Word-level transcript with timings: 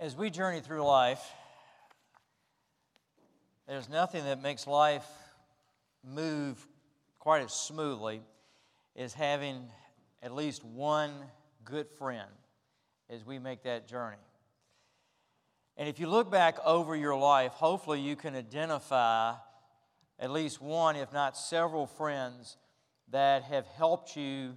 As 0.00 0.16
we 0.16 0.30
journey 0.30 0.60
through 0.60 0.82
life, 0.82 1.22
there's 3.68 3.90
nothing 3.90 4.24
that 4.24 4.40
makes 4.40 4.66
life 4.66 5.06
move 6.02 6.56
quite 7.18 7.42
as 7.42 7.52
smoothly 7.52 8.22
as 8.96 9.12
having 9.12 9.68
at 10.22 10.34
least 10.34 10.64
one 10.64 11.12
good 11.66 11.86
friend 11.98 12.30
as 13.10 13.26
we 13.26 13.38
make 13.38 13.64
that 13.64 13.86
journey. 13.86 14.16
And 15.76 15.86
if 15.86 16.00
you 16.00 16.08
look 16.08 16.30
back 16.30 16.56
over 16.64 16.96
your 16.96 17.14
life, 17.14 17.52
hopefully 17.52 18.00
you 18.00 18.16
can 18.16 18.34
identify 18.34 19.34
at 20.18 20.30
least 20.30 20.62
one, 20.62 20.96
if 20.96 21.12
not 21.12 21.36
several 21.36 21.86
friends 21.86 22.56
that 23.10 23.42
have 23.42 23.66
helped 23.66 24.16
you 24.16 24.56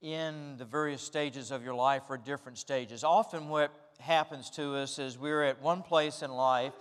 in 0.00 0.58
the 0.58 0.64
various 0.64 1.02
stages 1.02 1.50
of 1.50 1.64
your 1.64 1.74
life 1.74 2.04
or 2.08 2.16
different 2.16 2.58
stages. 2.58 3.02
Often, 3.02 3.48
what 3.48 3.72
happens 3.98 4.50
to 4.50 4.76
us 4.76 4.98
is 4.98 5.18
we're 5.18 5.44
at 5.44 5.60
one 5.62 5.82
place 5.82 6.22
in 6.22 6.30
life 6.30 6.72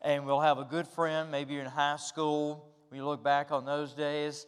and 0.00 0.26
we'll 0.26 0.40
have 0.40 0.58
a 0.58 0.64
good 0.64 0.86
friend, 0.88 1.30
maybe 1.30 1.54
you're 1.54 1.62
in 1.62 1.70
high 1.70 1.96
school, 1.96 2.68
when 2.88 2.98
you 2.98 3.06
look 3.06 3.22
back 3.22 3.52
on 3.52 3.64
those 3.64 3.94
days, 3.94 4.46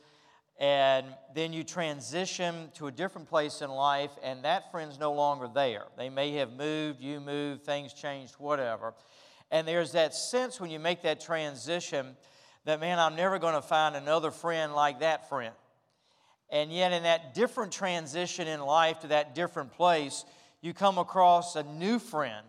and 0.58 1.06
then 1.34 1.52
you 1.52 1.64
transition 1.64 2.70
to 2.74 2.86
a 2.86 2.92
different 2.92 3.28
place 3.28 3.62
in 3.62 3.70
life, 3.70 4.10
and 4.22 4.44
that 4.44 4.70
friend's 4.70 4.98
no 4.98 5.12
longer 5.12 5.48
there. 5.52 5.84
They 5.96 6.10
may 6.10 6.32
have 6.34 6.52
moved, 6.52 7.00
you 7.00 7.20
moved, 7.20 7.64
things 7.64 7.92
changed, 7.92 8.34
whatever. 8.38 8.94
And 9.50 9.66
there's 9.66 9.92
that 9.92 10.14
sense 10.14 10.60
when 10.60 10.70
you 10.70 10.78
make 10.78 11.02
that 11.02 11.20
transition 11.20 12.16
that, 12.64 12.80
man, 12.80 12.98
I'm 12.98 13.16
never 13.16 13.38
going 13.38 13.54
to 13.54 13.62
find 13.62 13.96
another 13.96 14.30
friend 14.30 14.74
like 14.74 15.00
that 15.00 15.28
friend. 15.28 15.54
And 16.50 16.72
yet, 16.72 16.92
in 16.92 17.02
that 17.04 17.34
different 17.34 17.72
transition 17.72 18.46
in 18.46 18.60
life 18.60 19.00
to 19.00 19.08
that 19.08 19.34
different 19.34 19.72
place, 19.72 20.24
you 20.64 20.72
come 20.72 20.96
across 20.96 21.56
a 21.56 21.62
new 21.62 21.98
friend 21.98 22.46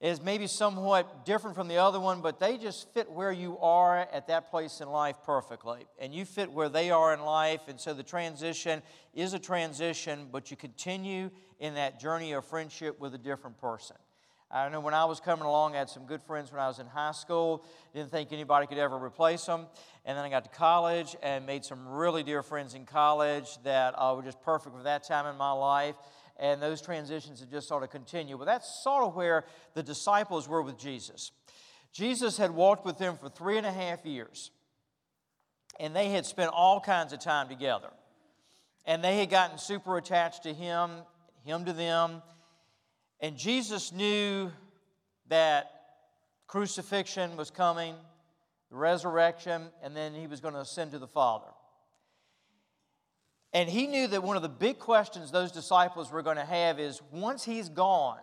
is 0.00 0.22
maybe 0.22 0.46
somewhat 0.46 1.26
different 1.26 1.56
from 1.56 1.66
the 1.66 1.78
other 1.78 1.98
one, 1.98 2.20
but 2.20 2.38
they 2.38 2.56
just 2.56 2.88
fit 2.94 3.10
where 3.10 3.32
you 3.32 3.58
are 3.58 3.98
at 3.98 4.28
that 4.28 4.48
place 4.48 4.80
in 4.80 4.88
life 4.88 5.16
perfectly. 5.24 5.86
And 5.98 6.14
you 6.14 6.24
fit 6.24 6.52
where 6.52 6.68
they 6.68 6.92
are 6.92 7.14
in 7.14 7.20
life, 7.20 7.62
and 7.66 7.80
so 7.80 7.92
the 7.94 8.04
transition 8.04 8.80
is 9.12 9.32
a 9.32 9.40
transition, 9.40 10.28
but 10.30 10.52
you 10.52 10.56
continue 10.56 11.30
in 11.58 11.74
that 11.74 11.98
journey 11.98 12.30
of 12.30 12.44
friendship 12.44 13.00
with 13.00 13.12
a 13.14 13.18
different 13.18 13.58
person. 13.58 13.96
I 14.48 14.68
know 14.68 14.80
when 14.80 14.94
I 14.94 15.06
was 15.06 15.18
coming 15.18 15.46
along, 15.46 15.74
I 15.74 15.78
had 15.78 15.88
some 15.88 16.04
good 16.04 16.22
friends 16.22 16.52
when 16.52 16.60
I 16.60 16.68
was 16.68 16.78
in 16.78 16.86
high 16.86 17.12
school. 17.12 17.64
Didn't 17.94 18.10
think 18.10 18.32
anybody 18.32 18.66
could 18.66 18.76
ever 18.76 19.02
replace 19.02 19.46
them. 19.46 19.66
And 20.04 20.16
then 20.16 20.24
I 20.24 20.28
got 20.28 20.44
to 20.44 20.50
college 20.50 21.16
and 21.22 21.46
made 21.46 21.64
some 21.64 21.88
really 21.88 22.22
dear 22.22 22.42
friends 22.42 22.74
in 22.74 22.84
college 22.84 23.48
that 23.64 23.94
uh, 23.96 24.12
were 24.14 24.22
just 24.22 24.42
perfect 24.42 24.76
for 24.76 24.82
that 24.82 25.04
time 25.04 25.26
in 25.26 25.38
my 25.38 25.52
life 25.52 25.94
and 26.42 26.60
those 26.60 26.82
transitions 26.82 27.38
have 27.38 27.50
just 27.50 27.68
sort 27.68 27.84
of 27.84 27.90
continued. 27.90 28.36
But 28.36 28.46
that's 28.46 28.82
sort 28.82 29.04
of 29.04 29.14
where 29.14 29.44
the 29.74 29.82
disciples 29.82 30.48
were 30.48 30.60
with 30.60 30.76
Jesus. 30.76 31.30
Jesus 31.92 32.36
had 32.36 32.50
walked 32.50 32.84
with 32.84 32.98
them 32.98 33.16
for 33.16 33.28
three 33.28 33.58
and 33.58 33.66
a 33.66 33.70
half 33.70 34.04
years, 34.04 34.50
and 35.78 35.94
they 35.94 36.08
had 36.08 36.26
spent 36.26 36.50
all 36.52 36.80
kinds 36.80 37.12
of 37.12 37.20
time 37.20 37.48
together. 37.48 37.90
And 38.84 39.04
they 39.04 39.18
had 39.18 39.30
gotten 39.30 39.56
super 39.56 39.96
attached 39.96 40.42
to 40.42 40.52
him, 40.52 40.90
him 41.44 41.64
to 41.64 41.72
them. 41.72 42.22
And 43.20 43.36
Jesus 43.36 43.92
knew 43.92 44.50
that 45.28 45.70
crucifixion 46.48 47.36
was 47.36 47.52
coming, 47.52 47.94
the 48.68 48.76
resurrection, 48.76 49.68
and 49.80 49.94
then 49.96 50.12
he 50.12 50.26
was 50.26 50.40
going 50.40 50.54
to 50.54 50.60
ascend 50.60 50.90
to 50.90 50.98
the 50.98 51.06
Father. 51.06 51.46
And 53.52 53.68
he 53.68 53.86
knew 53.86 54.06
that 54.06 54.22
one 54.22 54.36
of 54.36 54.42
the 54.42 54.48
big 54.48 54.78
questions 54.78 55.30
those 55.30 55.52
disciples 55.52 56.10
were 56.10 56.22
going 56.22 56.38
to 56.38 56.44
have 56.44 56.80
is 56.80 57.02
once 57.10 57.44
he's 57.44 57.68
gone, 57.68 58.18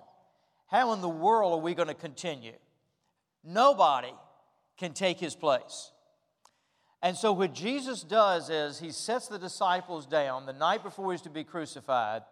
how 0.68 0.94
in 0.94 1.02
the 1.02 1.10
world 1.10 1.54
are 1.54 1.62
we 1.62 1.76
going 1.76 1.88
to 1.88 1.94
continue? 1.94 2.54
Nobody 3.44 4.14
can 4.78 4.94
take 4.94 5.20
his 5.20 5.36
place. 5.36 5.92
And 7.02 7.16
so, 7.16 7.32
what 7.32 7.54
Jesus 7.54 8.02
does 8.02 8.50
is 8.50 8.80
he 8.80 8.92
sets 8.92 9.28
the 9.28 9.40
disciples 9.40 10.06
down 10.06 10.46
the 10.46 10.54
night 10.54 10.84
before 10.84 11.12
he's 11.12 11.22
to 11.22 11.30
be 11.30 11.44
crucified, 11.44 12.24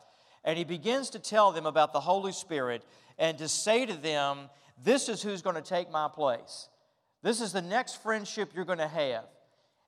and 0.43 0.57
he 0.57 0.65
begins 0.65 1.09
to 1.11 1.19
tell 1.19 1.51
them 1.51 1.65
about 1.65 1.93
the 1.93 1.99
Holy 2.01 2.33
Spirit 2.33 2.83
and 3.17 3.37
to 3.37 3.47
say 3.47 3.85
to 3.85 3.93
them, 3.93 4.49
This 4.83 5.07
is 5.07 5.21
who's 5.21 5.41
going 5.41 5.55
to 5.55 5.61
take 5.61 5.89
my 5.89 6.09
place. 6.09 6.67
This 7.23 7.41
is 7.41 7.53
the 7.53 7.61
next 7.61 8.01
friendship 8.01 8.51
you're 8.53 8.65
going 8.65 8.77
to 8.77 8.87
have. 8.87 9.25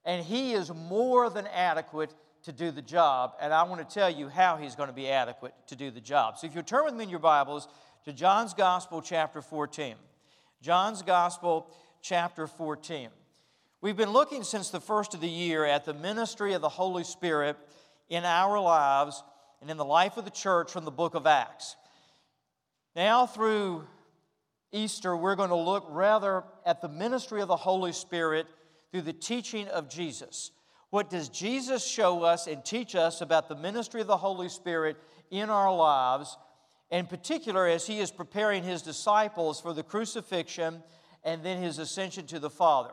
And 0.06 0.26
he 0.26 0.54
is 0.54 0.72
more 0.74 1.30
than 1.30 1.46
adequate 1.48 2.14
to 2.44 2.52
do 2.52 2.72
the 2.72 2.82
job, 2.82 3.34
and 3.42 3.54
I 3.54 3.64
want 3.64 3.88
to 3.88 3.94
tell 3.94 4.10
you 4.10 4.30
how 4.30 4.58
he's 4.58 4.76
going 4.76 4.90
to 4.90 4.96
be 4.96 5.10
adequate 5.10 5.54
to 5.68 5.76
do 5.76 5.92
the 5.92 6.02
job. 6.02 6.38
So 6.38 6.48
if 6.48 6.56
you 6.56 6.62
turn 6.62 6.86
with 6.86 6.94
me 6.94 7.04
in 7.04 7.10
your 7.10 7.20
Bibles 7.20 7.68
to 8.06 8.14
John's 8.14 8.54
Gospel, 8.54 9.02
chapter 9.02 9.42
14. 9.42 9.96
John's 10.62 11.02
Gospel, 11.02 11.70
chapter 12.02 12.48
14. 12.48 13.10
We've 13.82 13.98
been 13.98 14.12
looking 14.12 14.44
since 14.44 14.70
the 14.70 14.80
first 14.80 15.14
of 15.14 15.22
the 15.22 15.30
year 15.30 15.66
at 15.66 15.86
the 15.86 15.94
ministry 15.94 16.54
of 16.54 16.62
the 16.62 16.70
Holy 16.70 17.04
Spirit 17.04 17.58
in 18.10 18.26
our 18.26 18.60
lives 18.60 19.24
and 19.62 19.70
in 19.70 19.78
the 19.78 19.86
life 19.86 20.18
of 20.18 20.26
the 20.26 20.32
church 20.32 20.72
from 20.72 20.86
the 20.86 20.92
book 20.92 21.16
of 21.16 21.28
Acts. 21.28 21.76
Now, 22.96 23.26
through 23.26 23.86
Easter, 24.72 25.16
we're 25.16 25.36
going 25.36 25.50
to 25.50 25.56
look 25.56 25.86
rather 25.90 26.44
at 26.66 26.82
the 26.82 26.90
ministry 26.90 27.42
of 27.42 27.48
the 27.48 27.56
Holy 27.56 27.92
Spirit 27.92 28.48
through 28.92 29.02
the 29.02 29.14
teaching 29.14 29.68
of 29.68 29.90
Jesus. 29.90 30.52
What 30.90 31.10
does 31.10 31.30
Jesus 31.30 31.86
show 31.86 32.24
us 32.24 32.48
and 32.48 32.66
teach 32.66 32.96
us 32.96 33.22
about 33.22 33.48
the 33.48 33.56
ministry 33.56 34.02
of 34.02 34.08
the 34.08 34.18
Holy 34.18 34.50
Spirit 34.50 34.98
in 35.30 35.50
our 35.50 35.74
lives, 35.76 36.38
in 36.90 37.06
particular 37.06 37.68
as 37.68 37.86
he 37.86 38.00
is 38.00 38.12
preparing 38.12 38.64
his 38.64 38.82
disciples 38.82 39.62
for 39.62 39.74
the 39.74 39.84
crucifixion 39.84 40.82
and 41.24 41.44
then 41.44 41.62
his 41.62 41.78
ascension 41.78 42.26
to 42.28 42.40
the 42.40 42.50
Father? 42.50 42.92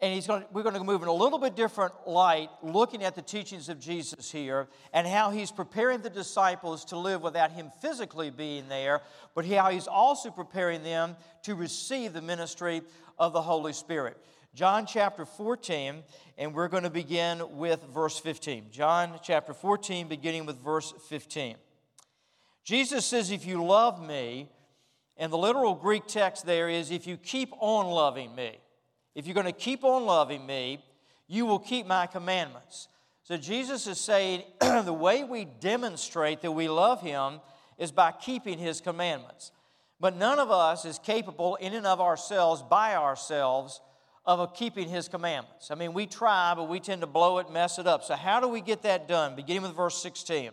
And 0.00 0.12
he's 0.12 0.26
going 0.26 0.42
to, 0.42 0.48
we're 0.52 0.64
going 0.64 0.74
to 0.74 0.82
move 0.82 1.02
in 1.02 1.08
a 1.08 1.14
little 1.14 1.38
bit 1.38 1.54
different 1.54 1.94
light, 2.06 2.50
looking 2.64 3.04
at 3.04 3.14
the 3.14 3.22
teachings 3.22 3.68
of 3.68 3.78
Jesus 3.78 4.30
here 4.30 4.66
and 4.92 5.06
how 5.06 5.30
he's 5.30 5.52
preparing 5.52 6.00
the 6.00 6.10
disciples 6.10 6.84
to 6.86 6.98
live 6.98 7.22
without 7.22 7.52
him 7.52 7.70
physically 7.80 8.30
being 8.30 8.68
there, 8.68 9.02
but 9.36 9.46
how 9.46 9.70
he's 9.70 9.86
also 9.86 10.30
preparing 10.30 10.82
them 10.82 11.16
to 11.44 11.54
receive 11.54 12.12
the 12.12 12.20
ministry 12.20 12.82
of 13.20 13.32
the 13.32 13.40
Holy 13.40 13.72
Spirit. 13.72 14.18
John 14.54 14.86
chapter 14.86 15.24
14, 15.24 16.04
and 16.38 16.54
we're 16.54 16.68
going 16.68 16.84
to 16.84 16.90
begin 16.90 17.42
with 17.56 17.82
verse 17.92 18.20
15. 18.20 18.66
John 18.70 19.18
chapter 19.20 19.52
14, 19.52 20.06
beginning 20.06 20.46
with 20.46 20.62
verse 20.62 20.94
15. 21.08 21.56
Jesus 22.62 23.04
says, 23.04 23.32
If 23.32 23.46
you 23.46 23.64
love 23.64 24.00
me, 24.00 24.48
and 25.16 25.32
the 25.32 25.36
literal 25.36 25.74
Greek 25.74 26.06
text 26.06 26.46
there 26.46 26.68
is, 26.68 26.92
If 26.92 27.04
you 27.04 27.16
keep 27.16 27.52
on 27.58 27.86
loving 27.86 28.32
me, 28.36 28.58
if 29.16 29.26
you're 29.26 29.34
going 29.34 29.46
to 29.46 29.52
keep 29.52 29.82
on 29.82 30.06
loving 30.06 30.46
me, 30.46 30.78
you 31.26 31.46
will 31.46 31.58
keep 31.58 31.84
my 31.84 32.06
commandments. 32.06 32.86
So 33.24 33.36
Jesus 33.36 33.88
is 33.88 33.98
saying, 33.98 34.44
the 34.60 34.92
way 34.92 35.24
we 35.24 35.46
demonstrate 35.46 36.42
that 36.42 36.52
we 36.52 36.68
love 36.68 37.02
him 37.02 37.40
is 37.76 37.90
by 37.90 38.12
keeping 38.12 38.58
his 38.58 38.80
commandments. 38.80 39.50
But 39.98 40.16
none 40.16 40.38
of 40.38 40.52
us 40.52 40.84
is 40.84 41.00
capable 41.00 41.56
in 41.56 41.74
and 41.74 41.88
of 41.88 42.00
ourselves, 42.00 42.62
by 42.62 42.94
ourselves, 42.94 43.80
of 44.26 44.54
keeping 44.54 44.88
his 44.88 45.08
commandments. 45.08 45.70
I 45.70 45.74
mean, 45.74 45.92
we 45.92 46.06
try, 46.06 46.54
but 46.54 46.68
we 46.68 46.80
tend 46.80 47.02
to 47.02 47.06
blow 47.06 47.38
it, 47.38 47.50
mess 47.50 47.78
it 47.78 47.86
up. 47.86 48.04
So, 48.04 48.14
how 48.14 48.40
do 48.40 48.48
we 48.48 48.60
get 48.60 48.82
that 48.82 49.06
done? 49.06 49.36
Beginning 49.36 49.62
with 49.62 49.76
verse 49.76 50.00
16. 50.02 50.50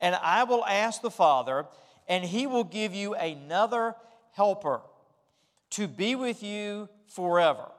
And 0.00 0.14
I 0.16 0.44
will 0.44 0.64
ask 0.64 1.02
the 1.02 1.10
Father, 1.10 1.66
and 2.08 2.24
he 2.24 2.46
will 2.46 2.64
give 2.64 2.94
you 2.94 3.14
another 3.14 3.94
helper 4.32 4.80
to 5.70 5.86
be 5.88 6.14
with 6.14 6.42
you 6.42 6.88
forever, 7.08 7.70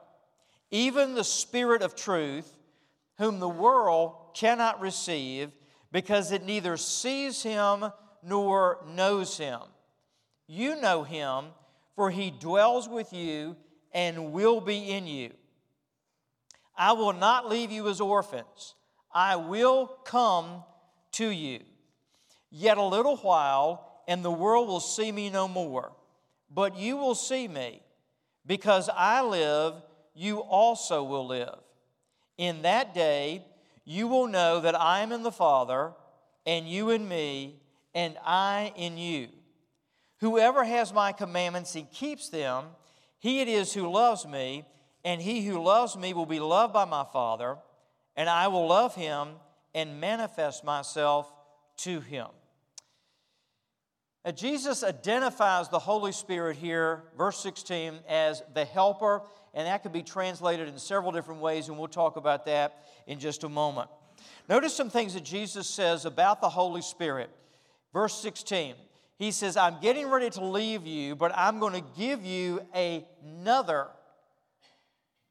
even 0.70 1.14
the 1.14 1.24
Spirit 1.24 1.82
of 1.82 1.96
truth, 1.96 2.56
whom 3.18 3.40
the 3.40 3.48
world 3.48 4.14
cannot 4.34 4.80
receive 4.80 5.50
because 5.92 6.30
it 6.30 6.44
neither 6.44 6.76
sees 6.76 7.42
him 7.42 7.86
nor 8.22 8.84
knows 8.86 9.38
him. 9.38 9.60
You 10.46 10.80
know 10.80 11.02
him, 11.02 11.46
for 11.94 12.10
he 12.10 12.30
dwells 12.30 12.88
with 12.88 13.12
you 13.12 13.56
and 13.92 14.32
will 14.32 14.60
be 14.60 14.90
in 14.90 15.06
you. 15.06 15.32
I 16.76 16.92
will 16.92 17.12
not 17.12 17.48
leave 17.48 17.70
you 17.70 17.88
as 17.88 18.00
orphans. 18.00 18.74
I 19.14 19.36
will 19.36 19.86
come 20.04 20.62
to 21.12 21.28
you. 21.28 21.60
Yet 22.50 22.78
a 22.78 22.82
little 22.82 23.16
while, 23.16 24.02
and 24.06 24.24
the 24.24 24.30
world 24.30 24.68
will 24.68 24.80
see 24.80 25.10
me 25.10 25.30
no 25.30 25.48
more. 25.48 25.92
But 26.50 26.76
you 26.76 26.96
will 26.96 27.14
see 27.14 27.48
me. 27.48 27.82
Because 28.44 28.88
I 28.94 29.22
live, 29.22 29.74
you 30.14 30.38
also 30.38 31.02
will 31.02 31.26
live. 31.26 31.58
In 32.38 32.62
that 32.62 32.94
day, 32.94 33.44
you 33.84 34.06
will 34.06 34.26
know 34.26 34.60
that 34.60 34.78
I 34.78 35.00
am 35.00 35.12
in 35.12 35.22
the 35.22 35.32
Father, 35.32 35.92
and 36.44 36.68
you 36.68 36.90
in 36.90 37.08
me, 37.08 37.60
and 37.94 38.16
I 38.24 38.72
in 38.76 38.98
you. 38.98 39.28
Whoever 40.20 40.64
has 40.64 40.92
my 40.92 41.12
commandments 41.12 41.74
and 41.74 41.90
keeps 41.90 42.28
them, 42.28 42.64
he 43.26 43.40
it 43.40 43.48
is 43.48 43.74
who 43.74 43.90
loves 43.90 44.24
me, 44.24 44.64
and 45.04 45.20
he 45.20 45.44
who 45.44 45.60
loves 45.60 45.96
me 45.96 46.14
will 46.14 46.26
be 46.26 46.38
loved 46.38 46.72
by 46.72 46.84
my 46.84 47.04
Father, 47.12 47.56
and 48.14 48.28
I 48.28 48.46
will 48.46 48.68
love 48.68 48.94
him 48.94 49.30
and 49.74 50.00
manifest 50.00 50.62
myself 50.62 51.32
to 51.78 51.98
him. 51.98 52.28
Now, 54.24 54.30
Jesus 54.30 54.84
identifies 54.84 55.68
the 55.68 55.80
Holy 55.80 56.12
Spirit 56.12 56.56
here, 56.56 57.02
verse 57.18 57.40
16, 57.40 57.98
as 58.08 58.44
the 58.54 58.64
helper, 58.64 59.22
and 59.54 59.66
that 59.66 59.82
could 59.82 59.92
be 59.92 60.04
translated 60.04 60.68
in 60.68 60.78
several 60.78 61.10
different 61.10 61.40
ways, 61.40 61.68
and 61.68 61.76
we'll 61.76 61.88
talk 61.88 62.16
about 62.16 62.46
that 62.46 62.84
in 63.08 63.18
just 63.18 63.42
a 63.42 63.48
moment. 63.48 63.90
Notice 64.48 64.72
some 64.72 64.88
things 64.88 65.14
that 65.14 65.24
Jesus 65.24 65.68
says 65.68 66.04
about 66.04 66.40
the 66.40 66.48
Holy 66.48 66.80
Spirit. 66.80 67.30
Verse 67.92 68.14
16, 68.22 68.76
he 69.18 69.30
says, 69.30 69.56
I'm 69.56 69.80
getting 69.80 70.08
ready 70.08 70.28
to 70.30 70.44
leave 70.44 70.86
you, 70.86 71.16
but 71.16 71.32
I'm 71.34 71.58
going 71.58 71.72
to 71.72 71.84
give 71.96 72.24
you 72.24 72.60
another 72.74 73.88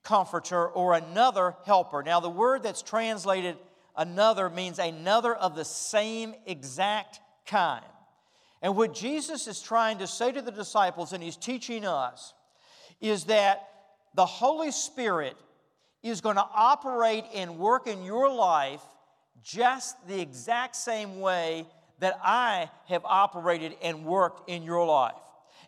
comforter 0.03 0.67
or 0.67 0.93
another 0.93 1.55
helper. 1.65 2.01
Now, 2.03 2.19
the 2.19 2.29
word 2.29 2.63
that's 2.63 2.81
translated 2.81 3.57
another 3.95 4.49
means 4.49 4.79
another 4.79 5.35
of 5.35 5.55
the 5.55 5.65
same 5.65 6.33
exact 6.45 7.19
kind. 7.45 7.85
And 8.61 8.75
what 8.75 8.93
Jesus 8.93 9.47
is 9.47 9.61
trying 9.61 9.99
to 9.99 10.07
say 10.07 10.31
to 10.31 10.41
the 10.41 10.51
disciples, 10.51 11.13
and 11.13 11.21
he's 11.21 11.37
teaching 11.37 11.85
us, 11.85 12.33
is 12.99 13.25
that 13.25 13.67
the 14.15 14.25
Holy 14.25 14.71
Spirit 14.71 15.35
is 16.01 16.21
going 16.21 16.37
to 16.37 16.47
operate 16.53 17.25
and 17.35 17.59
work 17.59 17.85
in 17.85 18.03
your 18.03 18.31
life 18.33 18.81
just 19.43 20.07
the 20.07 20.19
exact 20.19 20.75
same 20.75 21.19
way 21.19 21.67
that 21.99 22.19
I 22.23 22.69
have 22.87 23.03
operated 23.05 23.75
and 23.81 24.05
worked 24.05 24.49
in 24.49 24.63
your 24.63 24.85
life. 24.85 25.13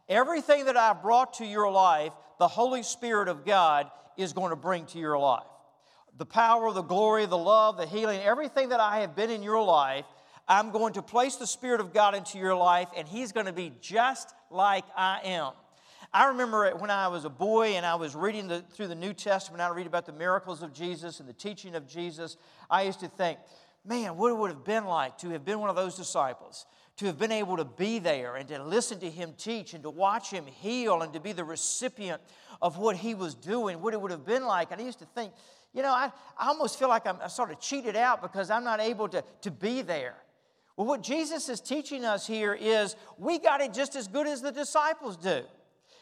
Everything 0.09 0.65
that 0.65 0.77
I've 0.77 1.01
brought 1.01 1.35
to 1.35 1.45
your 1.45 1.71
life, 1.71 2.11
the 2.39 2.47
Holy 2.47 2.83
Spirit 2.83 3.27
of 3.27 3.45
God 3.45 3.89
is 4.17 4.33
going 4.33 4.51
to 4.51 4.55
bring 4.55 4.85
to 4.87 4.99
your 4.99 5.17
life. 5.17 5.43
The 6.17 6.25
power, 6.25 6.71
the 6.71 6.81
glory, 6.81 7.25
the 7.25 7.37
love, 7.37 7.77
the 7.77 7.85
healing, 7.85 8.21
everything 8.21 8.69
that 8.69 8.79
I 8.79 9.01
have 9.01 9.15
been 9.15 9.29
in 9.29 9.43
your 9.43 9.61
life, 9.63 10.05
I'm 10.47 10.71
going 10.71 10.93
to 10.93 11.01
place 11.01 11.35
the 11.35 11.47
Spirit 11.47 11.81
of 11.81 11.93
God 11.93 12.15
into 12.15 12.37
your 12.37 12.55
life, 12.55 12.87
and 12.95 13.07
He's 13.07 13.31
going 13.31 13.45
to 13.47 13.53
be 13.53 13.73
just 13.81 14.33
like 14.49 14.85
I 14.95 15.19
am. 15.23 15.51
I 16.13 16.29
remember 16.29 16.71
when 16.77 16.89
I 16.89 17.09
was 17.09 17.25
a 17.25 17.29
boy 17.29 17.75
and 17.75 17.85
I 17.85 17.95
was 17.95 18.15
reading 18.15 18.47
the, 18.47 18.63
through 18.71 18.87
the 18.87 18.95
New 18.95 19.13
Testament, 19.13 19.61
I 19.61 19.69
read 19.69 19.87
about 19.87 20.05
the 20.05 20.13
miracles 20.13 20.63
of 20.63 20.73
Jesus 20.73 21.19
and 21.19 21.27
the 21.27 21.33
teaching 21.33 21.75
of 21.75 21.87
Jesus. 21.87 22.37
I 22.69 22.83
used 22.83 23.01
to 23.01 23.09
think, 23.09 23.39
man, 23.87 24.17
what 24.17 24.29
it 24.29 24.37
would 24.37 24.51
have 24.51 24.65
been 24.65 24.85
like 24.85 25.17
to 25.19 25.29
have 25.29 25.45
been 25.45 25.59
one 25.59 25.69
of 25.69 25.75
those 25.75 25.95
disciples, 25.95 26.65
to 26.97 27.05
have 27.05 27.17
been 27.17 27.31
able 27.31 27.57
to 27.57 27.65
be 27.65 27.99
there 27.99 28.35
and 28.35 28.47
to 28.49 28.63
listen 28.63 28.99
to 28.99 29.09
him 29.09 29.33
teach 29.37 29.73
and 29.73 29.83
to 29.83 29.89
watch 29.89 30.29
him 30.29 30.45
heal 30.45 31.01
and 31.01 31.13
to 31.13 31.19
be 31.19 31.31
the 31.31 31.43
recipient 31.43 32.21
of 32.61 32.77
what 32.77 32.95
he 32.95 33.13
was 33.13 33.35
doing, 33.35 33.81
what 33.81 33.93
it 33.93 34.01
would 34.01 34.11
have 34.11 34.25
been 34.25 34.45
like. 34.45 34.71
And 34.71 34.81
I 34.81 34.83
used 34.83 34.99
to 34.99 35.05
think, 35.05 35.31
you 35.73 35.81
know, 35.81 35.91
I, 35.91 36.11
I 36.37 36.47
almost 36.47 36.79
feel 36.79 36.89
like 36.89 37.05
I'm 37.05 37.17
sort 37.29 37.51
of 37.51 37.59
cheated 37.59 37.95
out 37.95 38.21
because 38.21 38.49
I'm 38.49 38.63
not 38.63 38.79
able 38.79 39.07
to, 39.09 39.23
to 39.41 39.51
be 39.51 39.81
there. 39.81 40.15
Well, 40.75 40.87
what 40.87 41.01
Jesus 41.01 41.49
is 41.49 41.59
teaching 41.59 42.05
us 42.05 42.27
here 42.27 42.53
is 42.53 42.95
we 43.17 43.39
got 43.39 43.61
it 43.61 43.73
just 43.73 43.95
as 43.95 44.07
good 44.07 44.27
as 44.27 44.41
the 44.41 44.51
disciples 44.51 45.17
do. 45.17 45.43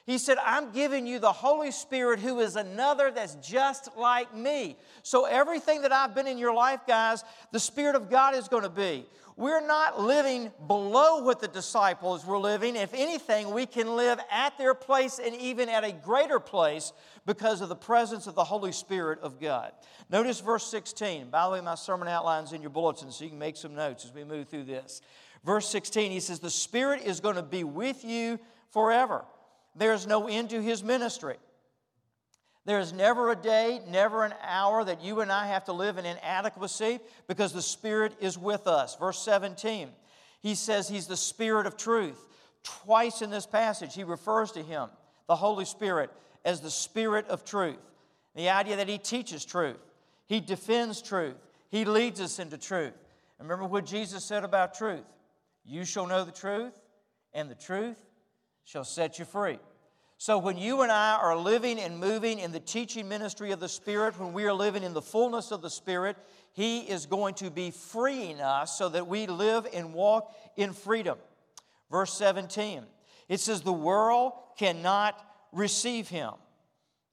He 0.06 0.20
said, 0.20 0.38
I'm 0.44 0.72
giving 0.72 1.08
you 1.08 1.18
the 1.18 1.32
Holy 1.32 1.72
Spirit 1.72 2.20
who 2.20 2.40
is 2.40 2.56
another 2.56 3.10
that's 3.10 3.36
just 3.36 3.90
like 3.98 4.36
me. 4.36 4.78
So, 5.02 5.26
everything 5.26 5.82
that 5.82 5.92
I've 5.92 6.14
been 6.14 6.28
in 6.28 6.38
your 6.38 6.54
life, 6.54 6.82
guys, 6.86 7.24
the 7.52 7.60
Spirit 7.60 7.96
of 7.96 8.10
God 8.10 8.36
is 8.36 8.48
going 8.48 8.64
to 8.64 8.70
be. 8.70 9.06
We're 9.38 9.66
not 9.66 10.00
living 10.00 10.52
below 10.68 11.22
what 11.24 11.42
the 11.42 11.48
disciples 11.48 12.26
were 12.26 12.38
living. 12.38 12.76
If 12.78 12.94
anything, 12.94 13.52
we 13.52 13.66
can 13.66 13.98
live 13.98 14.20
at 14.32 14.58
their 14.58 14.74
place 14.74 15.20
and 15.20 15.36
even 15.36 15.68
at 15.68 15.84
a 15.84 15.92
greater 15.92 16.40
place 16.40 16.94
because 17.26 17.60
of 17.60 17.68
the 17.68 17.76
presence 17.76 18.28
of 18.28 18.36
the 18.36 18.46
Holy 18.46 18.72
Spirit 18.72 19.20
of 19.20 19.42
God. 19.42 19.74
Notice 20.10 20.40
verse 20.40 20.66
16. 20.68 21.32
By 21.32 21.46
the 21.46 21.52
way, 21.52 21.62
my 21.62 21.76
sermon 21.76 22.08
outlines 22.08 22.54
in 22.54 22.62
your 22.62 22.70
bulletin, 22.70 23.12
so 23.12 23.24
you 23.24 23.32
can 23.32 23.40
make 23.40 23.58
some 23.58 23.76
notes 23.76 24.06
as 24.06 24.14
we 24.14 24.24
move 24.24 24.48
through 24.48 24.66
this. 24.66 25.02
Verse 25.44 25.68
16, 25.68 26.12
he 26.12 26.20
says, 26.22 26.40
The 26.40 26.50
Spirit 26.50 27.02
is 27.04 27.20
going 27.20 27.36
to 27.36 27.44
be 27.44 27.64
with 27.64 28.06
you 28.06 28.40
forever. 28.70 29.26
There's 29.76 30.08
no 30.08 30.28
end 30.28 30.52
to 30.52 30.62
his 30.62 30.84
ministry. 30.84 31.36
There's 32.66 32.94
never 32.94 33.32
a 33.32 33.36
day, 33.36 33.80
never 33.88 34.24
an 34.24 34.34
hour 34.42 34.84
that 34.84 35.04
you 35.04 35.22
and 35.22 35.32
I 35.32 35.48
have 35.48 35.66
to 35.66 35.74
live 35.74 35.98
in 35.98 36.06
inadequacy 36.06 37.00
because 37.28 37.54
the 37.54 37.62
Spirit 37.62 38.14
is 38.20 38.38
with 38.38 38.66
us. 38.66 38.96
Verse 38.96 39.20
17, 39.20 39.90
he 40.42 40.56
says 40.56 40.88
he's 40.88 41.06
the 41.06 41.18
Spirit 41.18 41.68
of 41.68 41.78
truth. 41.78 42.20
Twice 42.64 43.22
in 43.22 43.30
this 43.30 43.46
passage, 43.46 43.94
he 43.94 44.04
refers 44.04 44.52
to 44.54 44.64
him, 44.64 44.90
the 45.28 45.36
Holy 45.36 45.66
Spirit, 45.66 46.10
as 46.44 46.62
the 46.62 46.72
Spirit 46.72 47.28
of 47.28 47.46
truth. 47.46 47.78
The 48.36 48.50
idea 48.50 48.78
that 48.78 48.90
he 48.90 48.98
teaches 48.98 49.46
truth, 49.46 49.78
he 50.26 50.40
defends 50.40 51.04
truth, 51.04 51.36
he 51.70 51.86
leads 51.86 52.20
us 52.20 52.40
into 52.40 52.58
truth. 52.58 52.94
Remember 53.40 53.66
what 53.66 53.86
Jesus 53.86 54.24
said 54.24 54.44
about 54.44 54.74
truth 54.74 55.04
you 55.68 55.84
shall 55.84 56.06
know 56.08 56.24
the 56.24 56.32
truth, 56.32 56.80
and 57.34 57.50
the 57.50 57.56
truth 57.56 58.00
shall 58.66 58.84
set 58.84 59.20
you 59.20 59.26
free. 59.26 59.60
So, 60.18 60.38
when 60.38 60.58
you 60.58 60.82
and 60.82 60.92
I 60.92 61.16
are 61.16 61.38
living 61.38 61.80
and 61.80 62.00
moving 62.00 62.40
in 62.40 62.52
the 62.52 62.60
teaching 62.60 63.08
ministry 63.08 63.52
of 63.52 63.60
the 63.60 63.70
Spirit, 63.70 64.20
when 64.20 64.34
we 64.34 64.46
are 64.46 64.54
living 64.54 64.84
in 64.84 64.94
the 64.94 65.02
fullness 65.02 65.52
of 65.52 65.62
the 65.62 65.70
Spirit, 65.70 66.18
He 66.54 66.80
is 66.80 67.06
going 67.06 67.36
to 67.36 67.52
be 67.52 67.72
freeing 67.72 68.40
us 68.40 68.78
so 68.78 68.90
that 68.90 69.08
we 69.08 69.28
live 69.28 69.68
and 69.74 69.94
walk 69.94 70.34
in 70.56 70.74
freedom. 70.74 71.18
Verse 71.92 72.14
17, 72.14 72.84
it 73.28 73.40
says, 73.40 73.62
The 73.62 73.74
world 73.74 74.34
cannot 74.58 75.22
receive 75.52 76.08
Him. 76.08 76.32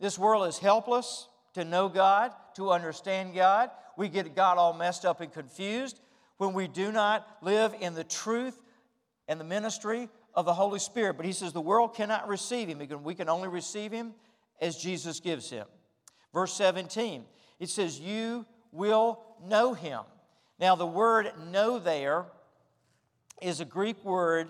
This 0.01 0.19
world 0.19 0.47
is 0.47 0.59
helpless 0.59 1.29
to 1.55 1.65
know 1.65 1.89
God, 1.89 2.33
to 2.57 2.71
understand 2.71 3.35
God. 3.35 3.71
We 3.97 4.09
get 4.09 4.35
God 4.35 4.59
all 4.59 4.73
messed 4.73 5.05
up 5.05 5.21
and 5.21 5.33
confused 5.33 6.01
when 6.39 6.55
we 6.55 6.67
do 6.67 6.93
not 6.93 7.27
live 7.43 7.75
in 7.81 7.95
the 7.95 8.05
truth 8.05 8.59
and 9.29 9.39
the 9.39 9.45
ministry 9.45 10.09
of 10.35 10.45
the 10.45 10.55
Holy 10.55 10.79
Spirit. 10.79 11.17
But 11.17 11.27
he 11.27 11.33
says 11.33 11.53
the 11.53 11.61
world 11.61 11.95
cannot 11.95 12.29
receive 12.29 12.69
him. 12.69 12.81
We 13.03 13.15
can 13.15 13.29
only 13.29 13.49
receive 13.49 13.93
him 13.93 14.15
as 14.61 14.77
Jesus 14.77 15.21
gives 15.21 15.51
him. 15.51 15.67
Verse 16.33 16.55
17, 16.55 17.25
it 17.61 17.69
says, 17.69 18.01
You 18.01 18.47
will 18.71 19.21
know 19.45 19.75
him. 19.75 20.01
Now, 20.59 20.77
the 20.77 20.87
word 20.87 21.33
know 21.51 21.79
there 21.79 22.25
is 23.41 23.61
a 23.61 23.65
Greek 23.65 24.03
word 24.05 24.49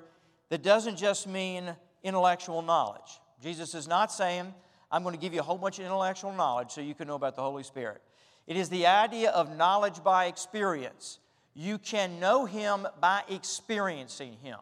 that 0.51 0.63
doesn't 0.63 0.97
just 0.97 1.27
mean 1.27 1.75
intellectual 2.03 2.63
knowledge. 2.63 3.19
Jesus 3.43 3.75
is 3.75 3.89
not 3.89 4.13
saying, 4.13 4.53
I'm 4.91 5.03
going 5.03 5.15
to 5.15 5.21
give 5.21 5.33
you 5.33 5.41
a 5.41 5.43
whole 5.43 5.59
bunch 5.59 5.79
of 5.79 5.87
intellectual 5.87 6.33
knowledge 6.33 6.71
so 6.71 6.81
you 6.81 6.95
can 6.95 7.09
know 7.09 7.15
about 7.15 7.35
the 7.35 7.43
Holy 7.43 7.63
Spirit. 7.63 8.03
It 8.47 8.57
is 8.57 8.69
the 8.69 8.87
idea 8.87 9.31
of 9.31 9.57
knowledge 9.57 10.05
by 10.05 10.27
experience. 10.27 11.19
You 11.55 11.79
can 11.79 12.21
know 12.21 12.45
him 12.45 12.87
by 13.01 13.23
experiencing 13.29 14.37
him. 14.43 14.59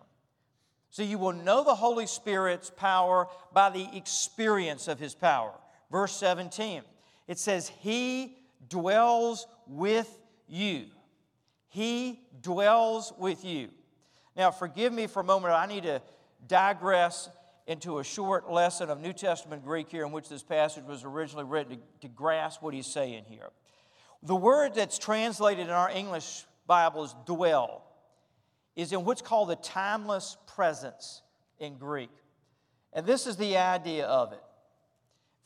So 0.90 1.02
you 1.02 1.18
will 1.18 1.32
know 1.32 1.62
the 1.62 1.74
Holy 1.74 2.06
Spirit's 2.06 2.70
power 2.70 3.28
by 3.52 3.70
the 3.70 3.88
experience 3.96 4.88
of 4.88 4.98
his 4.98 5.14
power. 5.14 5.52
Verse 5.90 6.14
17, 6.16 6.82
it 7.28 7.38
says, 7.38 7.68
He 7.80 8.36
dwells 8.68 9.46
with 9.66 10.18
you. 10.48 10.86
He 11.68 12.20
dwells 12.42 13.12
with 13.18 13.44
you. 13.44 13.68
Now, 14.36 14.50
forgive 14.50 14.92
me 14.92 15.06
for 15.06 15.20
a 15.20 15.24
moment, 15.24 15.54
I 15.54 15.66
need 15.66 15.84
to 15.84 16.02
digress 16.48 17.28
into 17.66 17.98
a 18.00 18.04
short 18.04 18.50
lesson 18.50 18.90
of 18.90 19.00
New 19.00 19.12
Testament 19.12 19.64
Greek 19.64 19.88
here 19.88 20.04
in 20.04 20.10
which 20.10 20.28
this 20.28 20.42
passage 20.42 20.84
was 20.84 21.04
originally 21.04 21.44
written 21.44 21.76
to, 21.76 21.82
to 22.00 22.08
grasp 22.08 22.62
what 22.62 22.74
he's 22.74 22.86
saying 22.86 23.24
here. 23.28 23.50
The 24.24 24.34
word 24.34 24.74
that's 24.74 24.98
translated 24.98 25.66
in 25.66 25.72
our 25.72 25.90
English 25.90 26.44
Bible 26.66 27.04
is 27.04 27.14
dwell 27.26 27.84
is 28.80 28.92
in 28.92 29.04
what's 29.04 29.22
called 29.22 29.50
the 29.50 29.56
timeless 29.56 30.36
present 30.46 31.22
in 31.58 31.76
Greek. 31.76 32.10
And 32.92 33.06
this 33.06 33.26
is 33.26 33.36
the 33.36 33.56
idea 33.56 34.06
of 34.06 34.32
it. 34.32 34.42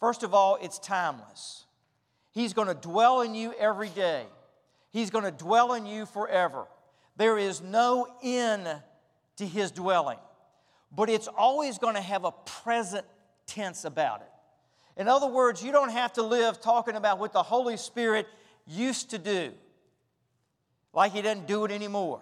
First 0.01 0.23
of 0.23 0.35
all, 0.35 0.59
it's 0.61 0.79
timeless. 0.79 1.65
He's 2.33 2.53
going 2.53 2.69
to 2.69 2.75
dwell 2.75 3.21
in 3.23 3.35
you 3.35 3.53
every 3.59 3.89
day, 3.89 4.25
He's 4.91 5.11
going 5.11 5.25
to 5.25 5.33
dwell 5.33 5.75
in 5.75 5.87
you 5.87 6.07
forever. 6.07 6.67
There 7.17 7.37
is 7.37 7.61
no 7.61 8.07
end 8.23 8.69
to 9.37 9.47
His 9.47 9.71
dwelling, 9.71 10.19
but 10.95 11.09
it's 11.09 11.29
always 11.29 11.79
going 11.79 11.95
to 11.95 12.01
have 12.01 12.25
a 12.25 12.33
present 12.33 13.05
tense 13.47 13.85
about 13.85 14.21
it. 14.21 15.01
In 15.01 15.09
other 15.09 15.27
words, 15.27 15.63
you 15.63 15.73
don't 15.73 15.91
have 15.91 16.13
to 16.15 16.23
live 16.23 16.61
talking 16.61 16.95
about 16.95 17.19
what 17.19 17.33
the 17.33 17.43
Holy 17.43 17.77
Spirit 17.77 18.27
used 18.67 19.11
to 19.11 19.19
do, 19.19 19.53
like 20.93 21.13
He 21.13 21.23
doesn't 21.23 21.47
do 21.47 21.65
it 21.65 21.73
anymore. 21.73 22.21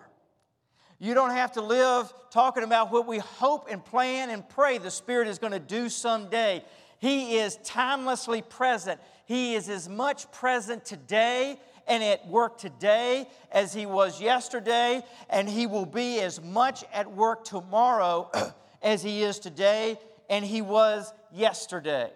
You 1.02 1.14
don't 1.14 1.30
have 1.30 1.50
to 1.54 1.62
live 1.62 2.14
talking 2.30 2.62
about 2.62 2.92
what 2.92 3.08
we 3.08 3.18
hope 3.18 3.66
and 3.68 3.84
plan 3.84 4.30
and 4.30 4.48
pray 4.48 4.78
the 4.78 4.88
Spirit 4.88 5.26
is 5.26 5.40
going 5.40 5.52
to 5.52 5.58
do 5.58 5.88
someday. 5.88 6.62
He 7.00 7.38
is 7.38 7.58
timelessly 7.64 8.42
present. 8.42 9.00
He 9.24 9.56
is 9.56 9.68
as 9.68 9.88
much 9.88 10.30
present 10.30 10.84
today 10.84 11.58
and 11.88 12.04
at 12.04 12.28
work 12.28 12.56
today 12.56 13.28
as 13.50 13.74
He 13.74 13.84
was 13.84 14.20
yesterday, 14.20 15.02
and 15.28 15.48
He 15.48 15.66
will 15.66 15.86
be 15.86 16.20
as 16.20 16.40
much 16.40 16.84
at 16.92 17.10
work 17.10 17.44
tomorrow 17.44 18.30
as 18.80 19.02
He 19.02 19.24
is 19.24 19.40
today 19.40 19.98
and 20.30 20.44
He 20.44 20.62
was 20.62 21.12
yesterday. 21.32 22.12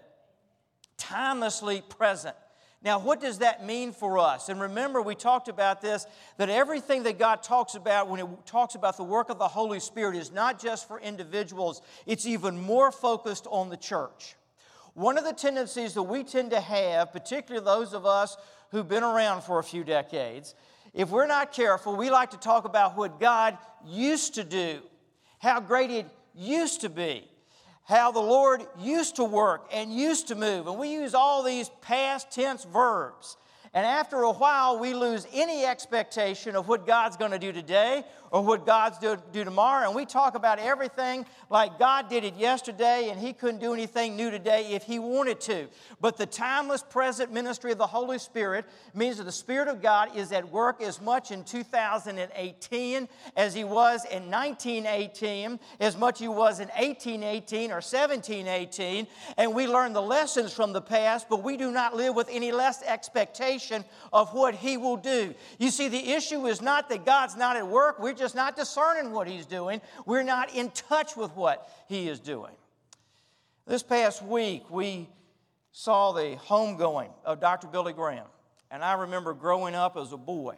Timelessly 0.96 1.82
present. 1.88 2.36
Now, 2.82 2.98
what 2.98 3.20
does 3.20 3.38
that 3.38 3.64
mean 3.64 3.92
for 3.92 4.18
us? 4.18 4.48
And 4.48 4.60
remember, 4.60 5.00
we 5.02 5.14
talked 5.14 5.48
about 5.48 5.80
this 5.80 6.06
that 6.36 6.48
everything 6.48 7.04
that 7.04 7.18
God 7.18 7.42
talks 7.42 7.74
about 7.74 8.08
when 8.08 8.20
it 8.20 8.26
talks 8.46 8.74
about 8.74 8.96
the 8.96 9.04
work 9.04 9.28
of 9.30 9.38
the 9.38 9.48
Holy 9.48 9.80
Spirit 9.80 10.16
is 10.16 10.30
not 10.30 10.60
just 10.60 10.86
for 10.86 11.00
individuals, 11.00 11.82
it's 12.06 12.26
even 12.26 12.60
more 12.60 12.92
focused 12.92 13.46
on 13.50 13.70
the 13.70 13.76
church. 13.76 14.36
One 14.94 15.18
of 15.18 15.24
the 15.24 15.32
tendencies 15.32 15.94
that 15.94 16.02
we 16.02 16.22
tend 16.22 16.50
to 16.52 16.60
have, 16.60 17.12
particularly 17.12 17.64
those 17.64 17.92
of 17.92 18.06
us 18.06 18.36
who've 18.70 18.88
been 18.88 19.02
around 19.02 19.42
for 19.42 19.58
a 19.58 19.64
few 19.64 19.82
decades, 19.82 20.54
if 20.94 21.10
we're 21.10 21.26
not 21.26 21.52
careful, 21.52 21.96
we 21.96 22.08
like 22.08 22.30
to 22.30 22.38
talk 22.38 22.64
about 22.64 22.96
what 22.96 23.20
God 23.20 23.58
used 23.84 24.34
to 24.36 24.44
do, 24.44 24.80
how 25.38 25.60
great 25.60 25.90
it 25.90 26.06
used 26.34 26.82
to 26.82 26.88
be 26.88 27.28
how 27.86 28.10
the 28.10 28.20
Lord 28.20 28.66
used 28.78 29.16
to 29.16 29.24
work 29.24 29.68
and 29.72 29.92
used 29.92 30.28
to 30.28 30.34
move. 30.34 30.66
And 30.66 30.78
we 30.78 30.92
use 30.92 31.14
all 31.14 31.42
these 31.42 31.70
past 31.82 32.30
tense 32.30 32.64
verbs. 32.64 33.36
And 33.72 33.84
after 33.84 34.22
a 34.22 34.32
while, 34.32 34.78
we 34.78 34.94
lose 34.94 35.26
any 35.32 35.64
expectation 35.64 36.56
of 36.56 36.66
what 36.66 36.86
God's 36.86 37.16
going 37.16 37.30
to 37.30 37.38
do 37.38 37.52
today 37.52 38.04
or 38.30 38.42
what 38.42 38.66
God's 38.66 38.98
do, 38.98 39.16
do 39.32 39.44
tomorrow. 39.44 39.86
And 39.86 39.94
we 39.94 40.04
talk 40.04 40.34
about 40.34 40.58
everything 40.58 41.26
like 41.48 41.78
God 41.78 42.08
did 42.08 42.24
it 42.24 42.34
yesterday 42.36 43.08
and 43.10 43.20
He 43.20 43.32
couldn't 43.32 43.60
do 43.60 43.72
anything 43.72 44.16
new 44.16 44.30
today 44.30 44.72
if 44.72 44.82
He 44.82 44.98
wanted 44.98 45.40
to. 45.42 45.68
But 46.00 46.16
the 46.16 46.26
timeless 46.26 46.82
present 46.82 47.32
ministry 47.32 47.72
of 47.72 47.78
the 47.78 47.86
Holy 47.86 48.18
Spirit 48.18 48.64
means 48.94 49.18
that 49.18 49.24
the 49.24 49.32
Spirit 49.32 49.68
of 49.68 49.80
God 49.80 50.16
is 50.16 50.32
at 50.32 50.50
work 50.50 50.82
as 50.82 51.00
much 51.00 51.30
in 51.30 51.44
2018 51.44 53.08
as 53.36 53.54
He 53.54 53.64
was 53.64 54.04
in 54.06 54.30
1918, 54.30 55.60
as 55.80 55.96
much 55.96 56.18
He 56.18 56.28
was 56.28 56.58
in 56.58 56.68
1818 56.68 57.70
or 57.70 57.76
1718. 57.76 59.06
And 59.36 59.54
we 59.54 59.66
learn 59.66 59.92
the 59.92 60.02
lessons 60.02 60.52
from 60.52 60.72
the 60.72 60.80
past, 60.80 61.28
but 61.28 61.42
we 61.44 61.56
do 61.56 61.70
not 61.70 61.94
live 61.94 62.14
with 62.14 62.28
any 62.30 62.50
less 62.50 62.82
expectation 62.82 63.84
of 64.12 64.34
what 64.34 64.54
He 64.54 64.76
will 64.76 64.96
do. 64.96 65.34
You 65.58 65.70
see, 65.70 65.88
the 65.88 66.12
issue 66.12 66.46
is 66.46 66.60
not 66.60 66.88
that 66.88 67.04
God's 67.04 67.36
not 67.36 67.56
at 67.56 67.66
work, 67.66 68.00
we're 68.00 68.14
just 68.14 68.34
not 68.34 68.56
discerning 68.56 69.12
what 69.12 69.28
He's 69.28 69.46
doing, 69.46 69.80
we're 70.06 70.22
not 70.22 70.54
in 70.54 70.70
touch 70.70 71.16
with 71.16 71.35
what 71.36 71.68
He 71.88 72.08
is 72.08 72.20
doing. 72.20 72.54
This 73.66 73.82
past 73.82 74.22
week, 74.22 74.70
we 74.70 75.08
saw 75.72 76.12
the 76.12 76.36
homegoing 76.46 77.10
of 77.24 77.40
Dr. 77.40 77.66
Billy 77.66 77.92
Graham. 77.92 78.26
And 78.70 78.82
I 78.82 78.94
remember 78.94 79.34
growing 79.34 79.74
up 79.74 79.96
as 79.96 80.12
a 80.12 80.16
boy, 80.16 80.56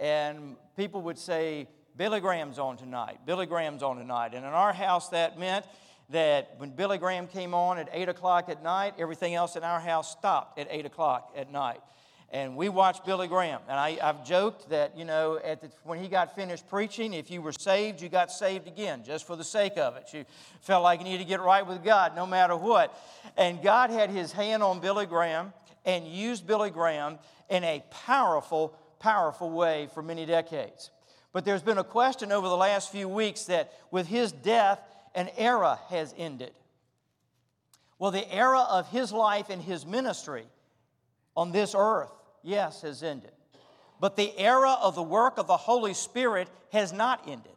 and 0.00 0.56
people 0.76 1.02
would 1.02 1.18
say, 1.18 1.68
Billy 1.96 2.20
Graham's 2.20 2.58
on 2.58 2.76
tonight. 2.76 3.18
Billy 3.26 3.46
Graham's 3.46 3.82
on 3.82 3.96
tonight. 3.96 4.34
And 4.34 4.44
in 4.44 4.52
our 4.52 4.72
house, 4.72 5.10
that 5.10 5.38
meant 5.38 5.66
that 6.08 6.54
when 6.56 6.70
Billy 6.70 6.98
Graham 6.98 7.26
came 7.26 7.54
on 7.54 7.78
at 7.78 7.88
8 7.92 8.08
o'clock 8.08 8.48
at 8.48 8.62
night, 8.62 8.94
everything 8.98 9.34
else 9.34 9.56
in 9.56 9.62
our 9.62 9.80
house 9.80 10.10
stopped 10.10 10.58
at 10.58 10.66
8 10.70 10.86
o'clock 10.86 11.32
at 11.36 11.52
night 11.52 11.80
and 12.32 12.56
we 12.56 12.68
watched 12.68 13.04
Billy 13.04 13.26
Graham. 13.26 13.60
And 13.68 13.78
I, 13.78 13.92
have 14.00 14.24
joked 14.24 14.70
that, 14.70 14.96
you 14.96 15.04
know, 15.04 15.38
the, 15.38 15.70
when 15.82 15.98
he 15.98 16.06
got 16.06 16.36
finished 16.36 16.68
preaching, 16.68 17.12
if 17.12 17.30
you 17.30 17.42
were 17.42 17.52
saved, 17.52 18.00
you 18.00 18.08
got 18.08 18.30
saved 18.30 18.68
again, 18.68 19.02
just 19.04 19.26
for 19.26 19.34
the 19.34 19.44
sake 19.44 19.76
of 19.76 19.96
it. 19.96 20.10
You 20.12 20.24
felt 20.60 20.84
like 20.84 21.00
you 21.00 21.04
needed 21.04 21.24
to 21.24 21.28
get 21.28 21.40
right 21.40 21.66
with 21.66 21.82
God 21.82 22.14
no 22.14 22.26
matter 22.26 22.56
what. 22.56 22.96
And 23.36 23.60
God 23.62 23.90
had 23.90 24.10
his 24.10 24.30
hand 24.30 24.62
on 24.62 24.80
Billy 24.80 25.06
Graham 25.06 25.52
and 25.84 26.06
used 26.06 26.46
Billy 26.46 26.70
Graham 26.70 27.18
in 27.48 27.64
a 27.64 27.82
powerful, 27.90 28.76
powerful 29.00 29.50
way 29.50 29.88
for 29.92 30.02
many 30.02 30.24
decades. 30.24 30.90
But 31.32 31.44
there's 31.44 31.62
been 31.62 31.78
a 31.78 31.84
question 31.84 32.30
over 32.30 32.48
the 32.48 32.56
last 32.56 32.92
few 32.92 33.08
weeks 33.08 33.44
that 33.44 33.72
with 33.90 34.06
his 34.06 34.30
death, 34.30 34.80
an 35.16 35.30
era 35.36 35.80
has 35.88 36.14
ended. 36.16 36.52
Well, 37.98 38.12
the 38.12 38.32
era 38.32 38.60
of 38.60 38.88
his 38.88 39.12
life 39.12 39.50
and 39.50 39.60
his 39.60 39.84
ministry 39.84 40.44
on 41.36 41.50
this 41.50 41.74
earth 41.76 42.12
yes, 42.42 42.82
has 42.82 43.02
ended. 43.02 43.32
But 44.00 44.16
the 44.16 44.36
era 44.38 44.76
of 44.80 44.94
the 44.94 45.02
work 45.02 45.38
of 45.38 45.46
the 45.46 45.56
Holy 45.56 45.94
Spirit 45.94 46.48
has 46.72 46.92
not 46.92 47.28
ended. 47.28 47.52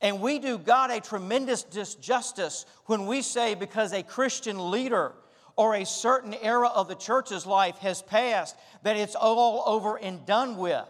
And 0.00 0.20
we 0.20 0.38
do 0.38 0.58
God 0.58 0.90
a 0.90 1.00
tremendous 1.00 1.64
disjustice 1.64 2.64
when 2.86 3.06
we 3.06 3.22
say 3.22 3.54
because 3.54 3.92
a 3.92 4.02
Christian 4.02 4.70
leader 4.70 5.12
or 5.56 5.74
a 5.74 5.84
certain 5.84 6.34
era 6.34 6.68
of 6.68 6.86
the 6.86 6.94
church's 6.94 7.44
life 7.44 7.78
has 7.78 8.00
passed, 8.00 8.56
that 8.84 8.96
it's 8.96 9.16
all 9.16 9.64
over 9.66 9.96
and 9.96 10.24
done 10.24 10.56
with. 10.56 10.86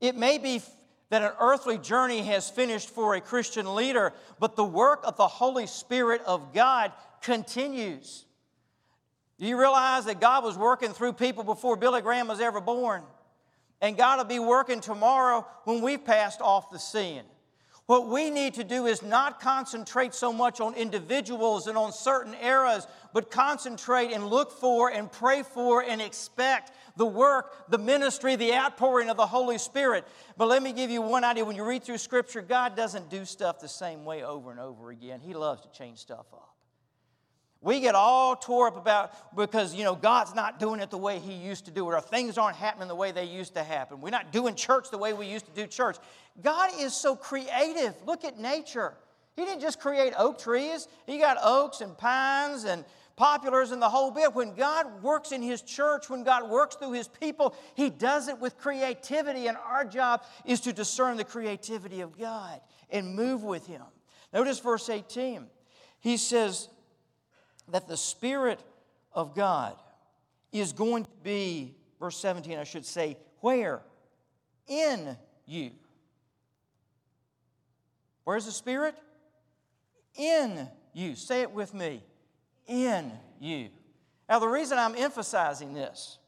It 0.00 0.14
may 0.14 0.38
be 0.38 0.62
that 1.10 1.22
an 1.22 1.32
earthly 1.40 1.78
journey 1.78 2.22
has 2.22 2.48
finished 2.48 2.90
for 2.90 3.14
a 3.14 3.20
Christian 3.20 3.74
leader, 3.74 4.12
but 4.38 4.54
the 4.54 4.64
work 4.64 5.00
of 5.04 5.16
the 5.16 5.26
Holy 5.26 5.66
Spirit 5.66 6.22
of 6.26 6.52
God 6.52 6.92
continues. 7.20 8.24
Do 9.38 9.46
you 9.46 9.58
realize 9.58 10.06
that 10.06 10.20
God 10.20 10.42
was 10.42 10.58
working 10.58 10.92
through 10.92 11.12
people 11.12 11.44
before 11.44 11.76
Billy 11.76 12.00
Graham 12.00 12.28
was 12.28 12.40
ever 12.40 12.60
born? 12.60 13.02
And 13.80 13.96
God 13.96 14.18
will 14.18 14.24
be 14.24 14.40
working 14.40 14.80
tomorrow 14.80 15.46
when 15.64 15.80
we've 15.80 16.04
passed 16.04 16.40
off 16.40 16.70
the 16.70 16.78
scene. 16.78 17.22
What 17.86 18.08
we 18.08 18.28
need 18.28 18.54
to 18.54 18.64
do 18.64 18.84
is 18.84 19.02
not 19.02 19.40
concentrate 19.40 20.12
so 20.12 20.30
much 20.30 20.60
on 20.60 20.74
individuals 20.74 21.68
and 21.68 21.78
on 21.78 21.90
certain 21.90 22.34
eras, 22.34 22.86
but 23.14 23.30
concentrate 23.30 24.12
and 24.12 24.26
look 24.26 24.50
for 24.50 24.90
and 24.90 25.10
pray 25.10 25.42
for 25.42 25.82
and 25.82 26.02
expect 26.02 26.72
the 26.96 27.06
work, 27.06 27.70
the 27.70 27.78
ministry, 27.78 28.36
the 28.36 28.52
outpouring 28.52 29.08
of 29.08 29.16
the 29.16 29.26
Holy 29.26 29.56
Spirit. 29.56 30.06
But 30.36 30.48
let 30.48 30.62
me 30.62 30.74
give 30.74 30.90
you 30.90 31.00
one 31.00 31.24
idea. 31.24 31.46
When 31.46 31.56
you 31.56 31.64
read 31.64 31.82
through 31.82 31.96
Scripture, 31.96 32.42
God 32.42 32.76
doesn't 32.76 33.08
do 33.08 33.24
stuff 33.24 33.58
the 33.58 33.68
same 33.68 34.04
way 34.04 34.22
over 34.22 34.50
and 34.50 34.60
over 34.60 34.90
again, 34.90 35.20
He 35.20 35.32
loves 35.32 35.62
to 35.62 35.70
change 35.70 35.96
stuff 35.96 36.26
up. 36.34 36.57
We 37.60 37.80
get 37.80 37.96
all 37.96 38.36
tore 38.36 38.68
up 38.68 38.76
about 38.76 39.34
because, 39.34 39.74
you 39.74 39.82
know, 39.82 39.96
God's 39.96 40.34
not 40.34 40.60
doing 40.60 40.80
it 40.80 40.90
the 40.90 40.98
way 40.98 41.18
He 41.18 41.32
used 41.32 41.64
to 41.64 41.72
do 41.72 41.90
it, 41.90 41.94
or 41.94 42.00
things 42.00 42.38
aren't 42.38 42.56
happening 42.56 42.86
the 42.86 42.94
way 42.94 43.10
they 43.10 43.24
used 43.24 43.54
to 43.54 43.64
happen. 43.64 44.00
We're 44.00 44.10
not 44.10 44.30
doing 44.30 44.54
church 44.54 44.90
the 44.90 44.98
way 44.98 45.12
we 45.12 45.26
used 45.26 45.46
to 45.46 45.52
do 45.52 45.66
church. 45.66 45.96
God 46.40 46.70
is 46.78 46.94
so 46.94 47.16
creative. 47.16 47.94
Look 48.06 48.24
at 48.24 48.38
nature. 48.38 48.94
He 49.34 49.44
didn't 49.44 49.60
just 49.60 49.80
create 49.80 50.12
oak 50.16 50.38
trees, 50.38 50.86
He 51.06 51.18
got 51.18 51.36
oaks 51.42 51.80
and 51.80 51.96
pines 51.98 52.64
and 52.64 52.84
poplars 53.16 53.72
and 53.72 53.82
the 53.82 53.88
whole 53.88 54.12
bit. 54.12 54.32
When 54.32 54.54
God 54.54 55.02
works 55.02 55.32
in 55.32 55.42
His 55.42 55.60
church, 55.62 56.08
when 56.08 56.22
God 56.22 56.48
works 56.48 56.76
through 56.76 56.92
His 56.92 57.08
people, 57.08 57.56
He 57.74 57.90
does 57.90 58.28
it 58.28 58.38
with 58.38 58.56
creativity, 58.56 59.48
and 59.48 59.56
our 59.56 59.84
job 59.84 60.22
is 60.44 60.60
to 60.60 60.72
discern 60.72 61.16
the 61.16 61.24
creativity 61.24 62.00
of 62.00 62.16
God 62.16 62.60
and 62.90 63.16
move 63.16 63.42
with 63.42 63.66
Him. 63.66 63.82
Notice 64.32 64.60
verse 64.60 64.88
18. 64.88 65.46
He 66.00 66.16
says, 66.16 66.68
that 67.70 67.88
the 67.88 67.96
Spirit 67.96 68.60
of 69.12 69.34
God 69.34 69.76
is 70.52 70.72
going 70.72 71.04
to 71.04 71.10
be, 71.22 71.74
verse 72.00 72.16
17, 72.16 72.58
I 72.58 72.64
should 72.64 72.86
say, 72.86 73.16
where? 73.40 73.82
In 74.66 75.16
you. 75.46 75.70
Where's 78.24 78.46
the 78.46 78.52
Spirit? 78.52 78.94
In 80.16 80.68
you. 80.92 81.14
Say 81.14 81.42
it 81.42 81.52
with 81.52 81.74
me. 81.74 82.02
In 82.66 83.12
you. 83.40 83.68
Now, 84.28 84.38
the 84.38 84.48
reason 84.48 84.78
I'm 84.78 84.94
emphasizing 84.94 85.72
this 85.72 86.18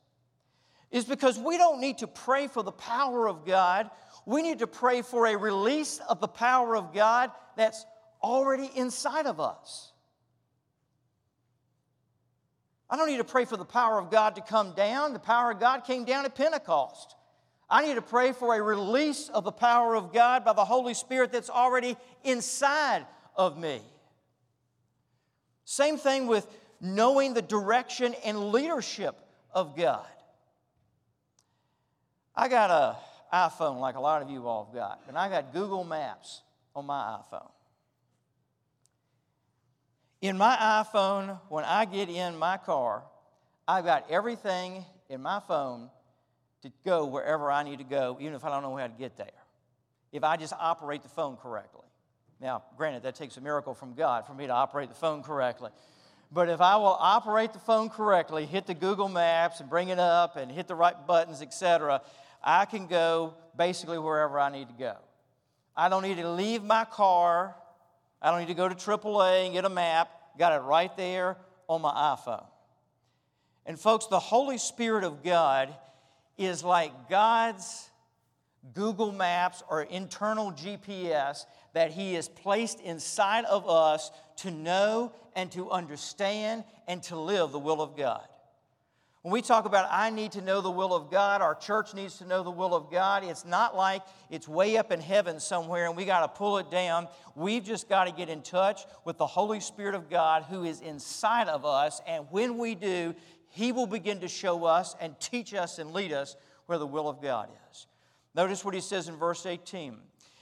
is 0.90 1.04
because 1.04 1.38
we 1.38 1.58
don't 1.58 1.80
need 1.80 1.98
to 1.98 2.06
pray 2.06 2.46
for 2.46 2.62
the 2.62 2.72
power 2.72 3.28
of 3.28 3.44
God. 3.44 3.90
We 4.26 4.42
need 4.42 4.60
to 4.60 4.66
pray 4.66 5.02
for 5.02 5.26
a 5.26 5.36
release 5.36 6.00
of 6.08 6.20
the 6.20 6.28
power 6.28 6.76
of 6.76 6.94
God 6.94 7.30
that's 7.56 7.84
already 8.22 8.70
inside 8.74 9.26
of 9.26 9.40
us. 9.40 9.92
I 12.90 12.96
don't 12.96 13.06
need 13.06 13.18
to 13.18 13.24
pray 13.24 13.44
for 13.44 13.56
the 13.56 13.64
power 13.64 13.98
of 13.98 14.10
God 14.10 14.34
to 14.34 14.40
come 14.40 14.72
down. 14.72 15.12
The 15.12 15.20
power 15.20 15.52
of 15.52 15.60
God 15.60 15.84
came 15.84 16.04
down 16.04 16.24
at 16.24 16.34
Pentecost. 16.34 17.14
I 17.68 17.86
need 17.86 17.94
to 17.94 18.02
pray 18.02 18.32
for 18.32 18.54
a 18.54 18.60
release 18.60 19.28
of 19.28 19.44
the 19.44 19.52
power 19.52 19.94
of 19.94 20.12
God 20.12 20.44
by 20.44 20.54
the 20.54 20.64
Holy 20.64 20.94
Spirit 20.94 21.30
that's 21.30 21.50
already 21.50 21.96
inside 22.24 23.06
of 23.36 23.56
me. 23.56 23.80
Same 25.64 25.96
thing 25.96 26.26
with 26.26 26.48
knowing 26.80 27.32
the 27.32 27.42
direction 27.42 28.14
and 28.24 28.50
leadership 28.50 29.14
of 29.52 29.76
God. 29.76 30.06
I 32.34 32.48
got 32.48 32.70
an 32.70 32.96
iPhone 33.32 33.78
like 33.78 33.94
a 33.94 34.00
lot 34.00 34.20
of 34.22 34.30
you 34.30 34.48
all 34.48 34.64
have 34.64 34.74
got, 34.74 35.00
and 35.06 35.16
I 35.16 35.28
got 35.28 35.52
Google 35.52 35.84
Maps 35.84 36.42
on 36.74 36.86
my 36.86 37.18
iPhone. 37.20 37.50
In 40.20 40.36
my 40.36 40.56
iPhone, 40.56 41.40
when 41.48 41.64
I 41.64 41.86
get 41.86 42.10
in 42.10 42.36
my 42.36 42.58
car, 42.58 43.04
I've 43.66 43.84
got 43.84 44.10
everything 44.10 44.84
in 45.08 45.22
my 45.22 45.40
phone 45.40 45.88
to 46.62 46.70
go 46.84 47.06
wherever 47.06 47.50
I 47.50 47.62
need 47.62 47.78
to 47.78 47.84
go, 47.84 48.18
even 48.20 48.34
if 48.34 48.44
I 48.44 48.50
don't 48.50 48.62
know 48.62 48.76
how 48.76 48.86
to 48.86 48.92
get 48.92 49.16
there. 49.16 49.30
If 50.12 50.22
I 50.22 50.36
just 50.36 50.52
operate 50.58 51.02
the 51.02 51.08
phone 51.08 51.36
correctly. 51.36 51.86
Now, 52.38 52.64
granted, 52.76 53.02
that 53.04 53.14
takes 53.14 53.38
a 53.38 53.40
miracle 53.40 53.72
from 53.72 53.94
God 53.94 54.26
for 54.26 54.34
me 54.34 54.46
to 54.46 54.52
operate 54.52 54.90
the 54.90 54.94
phone 54.94 55.22
correctly. 55.22 55.70
But 56.30 56.48
if 56.48 56.60
I 56.60 56.76
will 56.76 56.96
operate 56.98 57.54
the 57.54 57.58
phone 57.58 57.88
correctly, 57.88 58.44
hit 58.44 58.66
the 58.66 58.74
Google 58.74 59.08
Maps 59.08 59.60
and 59.60 59.70
bring 59.70 59.88
it 59.88 59.98
up 59.98 60.36
and 60.36 60.50
hit 60.50 60.68
the 60.68 60.74
right 60.74 60.94
buttons, 61.06 61.40
etc., 61.40 62.02
I 62.42 62.66
can 62.66 62.86
go 62.86 63.34
basically 63.56 63.98
wherever 63.98 64.38
I 64.38 64.50
need 64.50 64.68
to 64.68 64.74
go. 64.74 64.96
I 65.76 65.88
don't 65.88 66.02
need 66.02 66.16
to 66.16 66.30
leave 66.30 66.62
my 66.62 66.84
car 66.84 67.54
I 68.22 68.30
don't 68.30 68.40
need 68.40 68.48
to 68.48 68.54
go 68.54 68.68
to 68.68 68.74
AAA 68.74 69.46
and 69.46 69.54
get 69.54 69.64
a 69.64 69.70
map. 69.70 70.10
Got 70.38 70.52
it 70.52 70.64
right 70.64 70.94
there 70.96 71.36
on 71.68 71.82
my 71.82 71.92
iPhone. 71.92 72.44
And, 73.66 73.78
folks, 73.78 74.06
the 74.06 74.18
Holy 74.18 74.58
Spirit 74.58 75.04
of 75.04 75.22
God 75.22 75.74
is 76.36 76.64
like 76.64 77.08
God's 77.08 77.90
Google 78.74 79.12
Maps 79.12 79.62
or 79.68 79.82
internal 79.82 80.52
GPS 80.52 81.46
that 81.72 81.92
He 81.92 82.14
has 82.14 82.28
placed 82.28 82.80
inside 82.80 83.44
of 83.44 83.68
us 83.68 84.10
to 84.38 84.50
know 84.50 85.12
and 85.34 85.50
to 85.52 85.70
understand 85.70 86.64
and 86.88 87.02
to 87.04 87.18
live 87.18 87.52
the 87.52 87.58
will 87.58 87.80
of 87.80 87.96
God. 87.96 88.26
When 89.22 89.32
we 89.32 89.42
talk 89.42 89.66
about, 89.66 89.86
I 89.90 90.08
need 90.08 90.32
to 90.32 90.40
know 90.40 90.62
the 90.62 90.70
will 90.70 90.94
of 90.94 91.10
God, 91.10 91.42
our 91.42 91.54
church 91.54 91.92
needs 91.92 92.16
to 92.18 92.24
know 92.24 92.42
the 92.42 92.50
will 92.50 92.74
of 92.74 92.90
God, 92.90 93.22
it's 93.22 93.44
not 93.44 93.76
like 93.76 94.02
it's 94.30 94.48
way 94.48 94.78
up 94.78 94.90
in 94.92 95.00
heaven 95.00 95.38
somewhere 95.40 95.86
and 95.86 95.96
we 95.96 96.06
got 96.06 96.20
to 96.20 96.28
pull 96.28 96.56
it 96.56 96.70
down. 96.70 97.06
We've 97.34 97.62
just 97.62 97.86
got 97.86 98.04
to 98.04 98.12
get 98.12 98.30
in 98.30 98.40
touch 98.40 98.80
with 99.04 99.18
the 99.18 99.26
Holy 99.26 99.60
Spirit 99.60 99.94
of 99.94 100.08
God 100.08 100.44
who 100.44 100.64
is 100.64 100.80
inside 100.80 101.48
of 101.48 101.66
us. 101.66 102.00
And 102.06 102.24
when 102.30 102.56
we 102.56 102.74
do, 102.74 103.14
He 103.50 103.72
will 103.72 103.86
begin 103.86 104.20
to 104.20 104.28
show 104.28 104.64
us 104.64 104.96
and 104.98 105.18
teach 105.20 105.52
us 105.52 105.78
and 105.78 105.92
lead 105.92 106.12
us 106.12 106.36
where 106.64 106.78
the 106.78 106.86
will 106.86 107.08
of 107.08 107.20
God 107.20 107.50
is. 107.70 107.86
Notice 108.34 108.64
what 108.64 108.72
He 108.72 108.80
says 108.80 109.06
in 109.06 109.16
verse 109.16 109.44
18. 109.44 109.98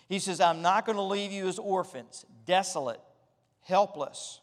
He 0.08 0.20
says, 0.20 0.40
I'm 0.40 0.62
not 0.62 0.86
going 0.86 0.96
to 0.96 1.02
leave 1.02 1.32
you 1.32 1.48
as 1.48 1.58
orphans, 1.58 2.24
desolate, 2.46 3.00
helpless. 3.62 4.40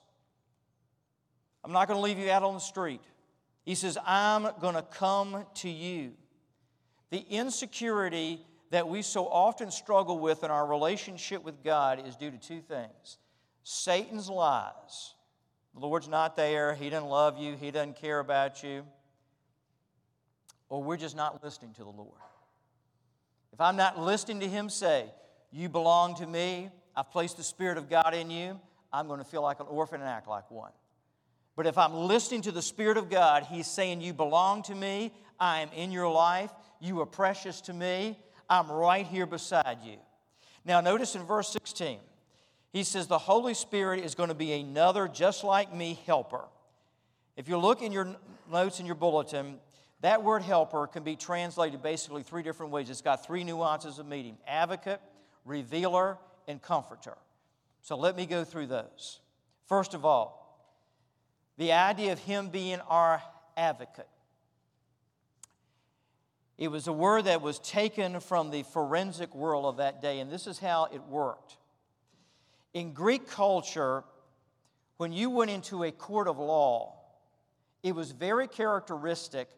I'm 1.63 1.71
not 1.71 1.87
going 1.87 1.97
to 1.97 2.03
leave 2.03 2.19
you 2.19 2.29
out 2.29 2.43
on 2.43 2.53
the 2.53 2.59
street. 2.59 3.01
He 3.65 3.73
says, 3.73 3.97
I'm 4.05 4.47
going 4.61 4.75
to 4.75 4.83
come 4.83 5.45
to 5.55 5.69
you. 5.69 6.13
The 7.09 7.25
insecurity 7.29 8.45
that 8.69 8.87
we 8.87 9.01
so 9.01 9.27
often 9.27 9.71
struggle 9.71 10.19
with 10.19 10.43
in 10.43 10.51
our 10.51 10.65
relationship 10.65 11.43
with 11.43 11.63
God 11.63 12.07
is 12.07 12.15
due 12.15 12.31
to 12.31 12.37
two 12.37 12.61
things 12.61 13.17
Satan's 13.63 14.29
lies. 14.29 15.15
The 15.73 15.85
Lord's 15.85 16.07
not 16.07 16.37
there, 16.37 16.73
He 16.75 16.89
doesn't 16.89 17.09
love 17.09 17.37
you, 17.37 17.55
He 17.55 17.71
doesn't 17.71 17.97
care 17.97 18.19
about 18.19 18.63
you, 18.63 18.85
or 20.69 20.81
we're 20.81 20.97
just 20.97 21.17
not 21.17 21.43
listening 21.43 21.73
to 21.73 21.83
the 21.83 21.89
Lord. 21.89 22.19
If 23.51 23.59
I'm 23.59 23.75
not 23.75 23.99
listening 23.99 24.39
to 24.41 24.47
Him 24.47 24.69
say, 24.69 25.05
You 25.51 25.69
belong 25.69 26.15
to 26.15 26.27
me, 26.27 26.69
I've 26.95 27.11
placed 27.11 27.37
the 27.37 27.43
Spirit 27.43 27.77
of 27.77 27.89
God 27.89 28.13
in 28.13 28.29
you, 28.29 28.59
I'm 28.93 29.07
going 29.07 29.19
to 29.19 29.25
feel 29.25 29.41
like 29.41 29.59
an 29.59 29.67
orphan 29.69 29.99
and 29.99 30.09
act 30.09 30.27
like 30.27 30.49
one. 30.49 30.71
But 31.55 31.67
if 31.67 31.77
I'm 31.77 31.93
listening 31.93 32.41
to 32.43 32.51
the 32.51 32.61
Spirit 32.61 32.97
of 32.97 33.09
God, 33.09 33.43
He's 33.43 33.67
saying, 33.67 34.01
You 34.01 34.13
belong 34.13 34.63
to 34.63 34.75
me. 34.75 35.13
I 35.39 35.61
am 35.61 35.69
in 35.75 35.91
your 35.91 36.09
life. 36.09 36.51
You 36.79 36.99
are 37.01 37.05
precious 37.05 37.61
to 37.61 37.73
me. 37.73 38.19
I'm 38.49 38.71
right 38.71 39.05
here 39.05 39.25
beside 39.25 39.79
you. 39.83 39.97
Now, 40.65 40.81
notice 40.81 41.15
in 41.15 41.23
verse 41.23 41.49
16, 41.49 41.99
He 42.71 42.83
says, 42.83 43.07
The 43.07 43.17
Holy 43.17 43.53
Spirit 43.53 44.03
is 44.03 44.15
going 44.15 44.29
to 44.29 44.35
be 44.35 44.53
another, 44.53 45.07
just 45.07 45.43
like 45.43 45.73
me, 45.73 45.99
helper. 46.05 46.43
If 47.37 47.47
you 47.47 47.57
look 47.57 47.81
in 47.81 47.91
your 47.91 48.15
notes 48.51 48.79
in 48.79 48.85
your 48.85 48.95
bulletin, 48.95 49.57
that 50.01 50.23
word 50.23 50.41
helper 50.41 50.87
can 50.87 51.03
be 51.03 51.15
translated 51.15 51.81
basically 51.81 52.23
three 52.23 52.43
different 52.43 52.71
ways. 52.71 52.89
It's 52.89 53.01
got 53.01 53.25
three 53.25 53.43
nuances 53.43 53.97
of 53.97 54.05
meaning 54.05 54.37
advocate, 54.47 55.01
revealer, 55.45 56.17
and 56.47 56.61
comforter. 56.61 57.17
So 57.81 57.95
let 57.95 58.15
me 58.15 58.25
go 58.25 58.43
through 58.43 58.67
those. 58.67 59.19
First 59.67 59.93
of 59.93 60.05
all, 60.05 60.44
the 61.57 61.71
idea 61.71 62.11
of 62.11 62.19
him 62.19 62.49
being 62.49 62.79
our 62.81 63.21
advocate. 63.55 64.07
It 66.57 66.69
was 66.69 66.87
a 66.87 66.93
word 66.93 67.25
that 67.25 67.41
was 67.41 67.59
taken 67.59 68.19
from 68.19 68.49
the 68.49 68.63
forensic 68.63 69.35
world 69.35 69.65
of 69.65 69.77
that 69.77 70.01
day, 70.01 70.19
and 70.19 70.31
this 70.31 70.47
is 70.47 70.59
how 70.59 70.85
it 70.85 71.03
worked. 71.03 71.57
In 72.73 72.93
Greek 72.93 73.27
culture, 73.27 74.03
when 74.97 75.11
you 75.11 75.29
went 75.29 75.51
into 75.51 75.83
a 75.83 75.91
court 75.91 76.27
of 76.27 76.37
law, 76.39 76.95
it 77.83 77.93
was 77.93 78.11
very 78.11 78.47
characteristic 78.47 79.49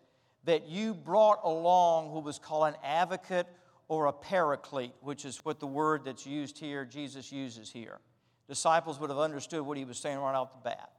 that 0.46 0.68
you 0.68 0.94
brought 0.94 1.39
along 1.44 2.12
what 2.12 2.24
was 2.24 2.39
called 2.39 2.68
an 2.70 2.80
advocate 2.84 3.48
or 3.88 4.08
a 4.08 4.13
paraclete, 4.13 4.94
which 5.01 5.24
is 5.24 5.38
what 5.46 5.60
the 5.60 5.68
word 5.68 6.04
that's 6.04 6.25
used 6.25 6.58
here, 6.58 6.84
Jesus 6.84 7.32
uses 7.32 7.72
here. 7.72 8.00
Disciples 8.48 9.00
would 9.00 9.10
have 9.10 9.19
understood 9.19 9.62
what 9.62 9.78
he 9.78 9.86
was 9.86 9.98
saying 9.98 10.17
right 10.17 10.36
off 10.36 10.52
the 10.52 10.69
bat. 10.69 10.89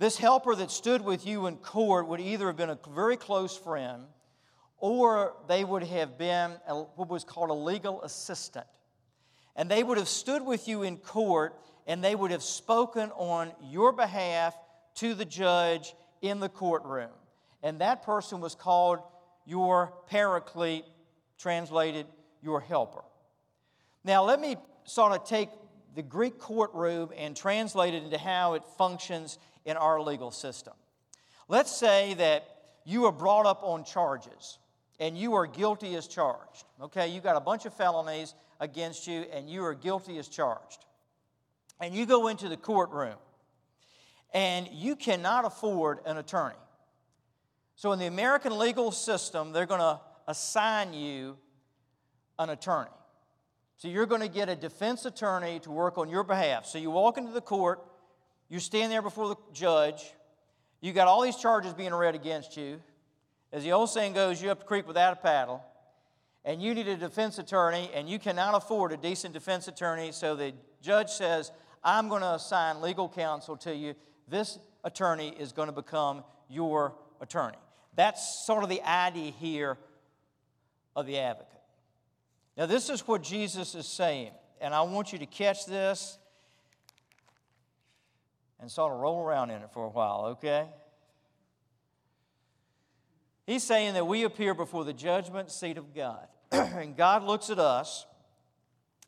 This 0.00 0.16
helper 0.16 0.54
that 0.54 0.70
stood 0.70 1.02
with 1.02 1.26
you 1.26 1.46
in 1.46 1.58
court 1.58 2.08
would 2.08 2.20
either 2.20 2.46
have 2.46 2.56
been 2.56 2.70
a 2.70 2.78
very 2.94 3.18
close 3.18 3.54
friend 3.54 4.04
or 4.78 5.34
they 5.46 5.62
would 5.62 5.82
have 5.82 6.16
been 6.16 6.52
a, 6.66 6.74
what 6.74 7.10
was 7.10 7.22
called 7.22 7.50
a 7.50 7.52
legal 7.54 8.00
assistant. 8.00 8.64
And 9.56 9.70
they 9.70 9.82
would 9.82 9.98
have 9.98 10.08
stood 10.08 10.42
with 10.42 10.66
you 10.66 10.84
in 10.84 10.96
court 10.96 11.54
and 11.86 12.02
they 12.02 12.14
would 12.14 12.30
have 12.30 12.42
spoken 12.42 13.10
on 13.10 13.52
your 13.62 13.92
behalf 13.92 14.56
to 14.94 15.12
the 15.12 15.26
judge 15.26 15.92
in 16.22 16.40
the 16.40 16.48
courtroom. 16.48 17.10
And 17.62 17.82
that 17.82 18.02
person 18.02 18.40
was 18.40 18.54
called 18.54 19.00
your 19.44 19.92
paraclete, 20.06 20.86
translated 21.36 22.06
your 22.42 22.62
helper. 22.62 23.04
Now, 24.02 24.24
let 24.24 24.40
me 24.40 24.56
sort 24.84 25.12
of 25.12 25.24
take 25.24 25.50
the 25.94 26.02
Greek 26.02 26.38
courtroom 26.38 27.10
and 27.14 27.36
translate 27.36 27.92
it 27.92 28.02
into 28.02 28.16
how 28.16 28.54
it 28.54 28.62
functions 28.78 29.38
in 29.64 29.76
our 29.76 30.00
legal 30.00 30.30
system. 30.30 30.74
Let's 31.48 31.74
say 31.74 32.14
that 32.14 32.44
you 32.84 33.04
are 33.06 33.12
brought 33.12 33.46
up 33.46 33.60
on 33.62 33.84
charges 33.84 34.58
and 34.98 35.16
you 35.16 35.34
are 35.34 35.46
guilty 35.46 35.94
as 35.96 36.06
charged. 36.06 36.64
Okay, 36.80 37.08
you 37.08 37.20
got 37.20 37.36
a 37.36 37.40
bunch 37.40 37.64
of 37.66 37.74
felonies 37.74 38.34
against 38.60 39.06
you 39.06 39.24
and 39.32 39.48
you 39.48 39.64
are 39.64 39.74
guilty 39.74 40.18
as 40.18 40.28
charged. 40.28 40.84
And 41.80 41.94
you 41.94 42.06
go 42.06 42.28
into 42.28 42.48
the 42.48 42.56
courtroom 42.56 43.16
and 44.32 44.68
you 44.72 44.96
cannot 44.96 45.44
afford 45.44 45.98
an 46.04 46.18
attorney. 46.18 46.54
So, 47.74 47.92
in 47.92 47.98
the 47.98 48.06
American 48.06 48.58
legal 48.58 48.92
system, 48.92 49.52
they're 49.52 49.66
going 49.66 49.80
to 49.80 50.00
assign 50.28 50.92
you 50.92 51.38
an 52.38 52.50
attorney. 52.50 52.90
So, 53.78 53.88
you're 53.88 54.04
going 54.04 54.20
to 54.20 54.28
get 54.28 54.50
a 54.50 54.54
defense 54.54 55.06
attorney 55.06 55.60
to 55.60 55.70
work 55.70 55.96
on 55.96 56.10
your 56.10 56.22
behalf. 56.22 56.66
So, 56.66 56.76
you 56.78 56.90
walk 56.90 57.16
into 57.16 57.32
the 57.32 57.40
court 57.40 57.80
you 58.50 58.58
stand 58.58 58.92
there 58.92 59.00
before 59.00 59.28
the 59.28 59.36
judge. 59.54 60.12
You 60.82 60.92
got 60.92 61.08
all 61.08 61.22
these 61.22 61.36
charges 61.36 61.72
being 61.72 61.94
read 61.94 62.14
against 62.14 62.56
you. 62.56 62.80
As 63.52 63.62
the 63.62 63.72
old 63.72 63.88
saying 63.88 64.12
goes, 64.12 64.42
you 64.42 64.50
up 64.50 64.58
the 64.58 64.64
creek 64.66 64.86
without 64.86 65.12
a 65.12 65.16
paddle. 65.16 65.62
And 66.44 66.60
you 66.60 66.74
need 66.74 66.88
a 66.88 66.96
defense 66.96 67.38
attorney, 67.38 67.90
and 67.94 68.08
you 68.08 68.18
cannot 68.18 68.54
afford 68.54 68.92
a 68.92 68.96
decent 68.96 69.34
defense 69.34 69.68
attorney. 69.68 70.10
So 70.10 70.34
the 70.34 70.52
judge 70.82 71.10
says, 71.10 71.52
I'm 71.84 72.08
going 72.08 72.22
to 72.22 72.34
assign 72.34 72.80
legal 72.80 73.08
counsel 73.08 73.56
to 73.58 73.74
you. 73.74 73.94
This 74.28 74.58
attorney 74.84 75.34
is 75.38 75.52
going 75.52 75.68
to 75.68 75.72
become 75.72 76.24
your 76.48 76.94
attorney. 77.20 77.58
That's 77.94 78.44
sort 78.46 78.62
of 78.62 78.68
the 78.68 78.82
idea 78.82 79.30
here 79.32 79.76
of 80.96 81.06
the 81.06 81.18
advocate. 81.18 81.60
Now, 82.56 82.66
this 82.66 82.90
is 82.90 83.06
what 83.06 83.22
Jesus 83.22 83.74
is 83.74 83.86
saying, 83.86 84.32
and 84.60 84.74
I 84.74 84.82
want 84.82 85.12
you 85.12 85.18
to 85.18 85.26
catch 85.26 85.66
this 85.66 86.18
and 88.60 88.70
sort 88.70 88.92
of 88.92 89.00
roll 89.00 89.22
around 89.24 89.50
in 89.50 89.62
it 89.62 89.70
for 89.72 89.84
a 89.84 89.88
while, 89.88 90.26
okay? 90.32 90.66
He's 93.46 93.64
saying 93.64 93.94
that 93.94 94.06
we 94.06 94.24
appear 94.24 94.54
before 94.54 94.84
the 94.84 94.92
judgment 94.92 95.50
seat 95.50 95.78
of 95.78 95.94
God. 95.94 96.28
and 96.52 96.96
God 96.96 97.24
looks 97.24 97.50
at 97.50 97.58
us 97.58 98.06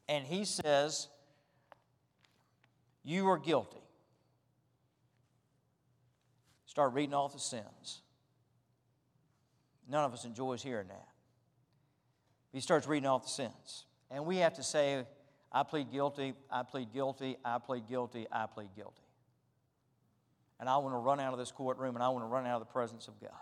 and 0.09 0.27
he 0.27 0.45
says, 0.45 1.09
You 3.05 3.29
are 3.29 3.39
guilty. 3.39 3.79
Start 6.67 6.95
reading 6.95 7.15
off 7.15 7.35
the 7.35 7.39
sins. 7.39 8.01
None 9.89 10.05
of 10.05 10.15
us 10.15 10.25
enjoys 10.25 10.63
hearing 10.63 10.89
that. 10.89 11.09
He 12.53 12.61
starts 12.61 12.87
reading 12.87 13.09
off 13.09 13.25
the 13.25 13.29
sins. 13.29 13.85
And 14.11 14.25
we 14.25 14.39
have 14.39 14.55
to 14.55 14.63
say, 14.63 15.05
I 15.53 15.63
plead 15.63 15.93
guilty, 15.93 16.35
I 16.51 16.63
plead 16.63 16.93
guilty, 16.93 17.37
I 17.45 17.59
plead 17.59 17.87
guilty, 17.87 18.27
I 18.33 18.47
plead 18.47 18.71
guilty 18.75 19.03
and 20.63 20.71
I 20.71 20.77
want 20.77 20.95
to 20.95 20.99
run 20.99 21.19
out 21.19 21.33
of 21.33 21.41
this 21.41 21.51
courtroom 21.51 21.97
and 21.97 22.05
I 22.05 22.09
want 22.11 22.23
to 22.23 22.29
run 22.29 22.47
out 22.47 22.61
of 22.63 22.69
the 22.69 22.73
presence 22.73 23.09
of 23.09 23.21
God. 23.21 23.33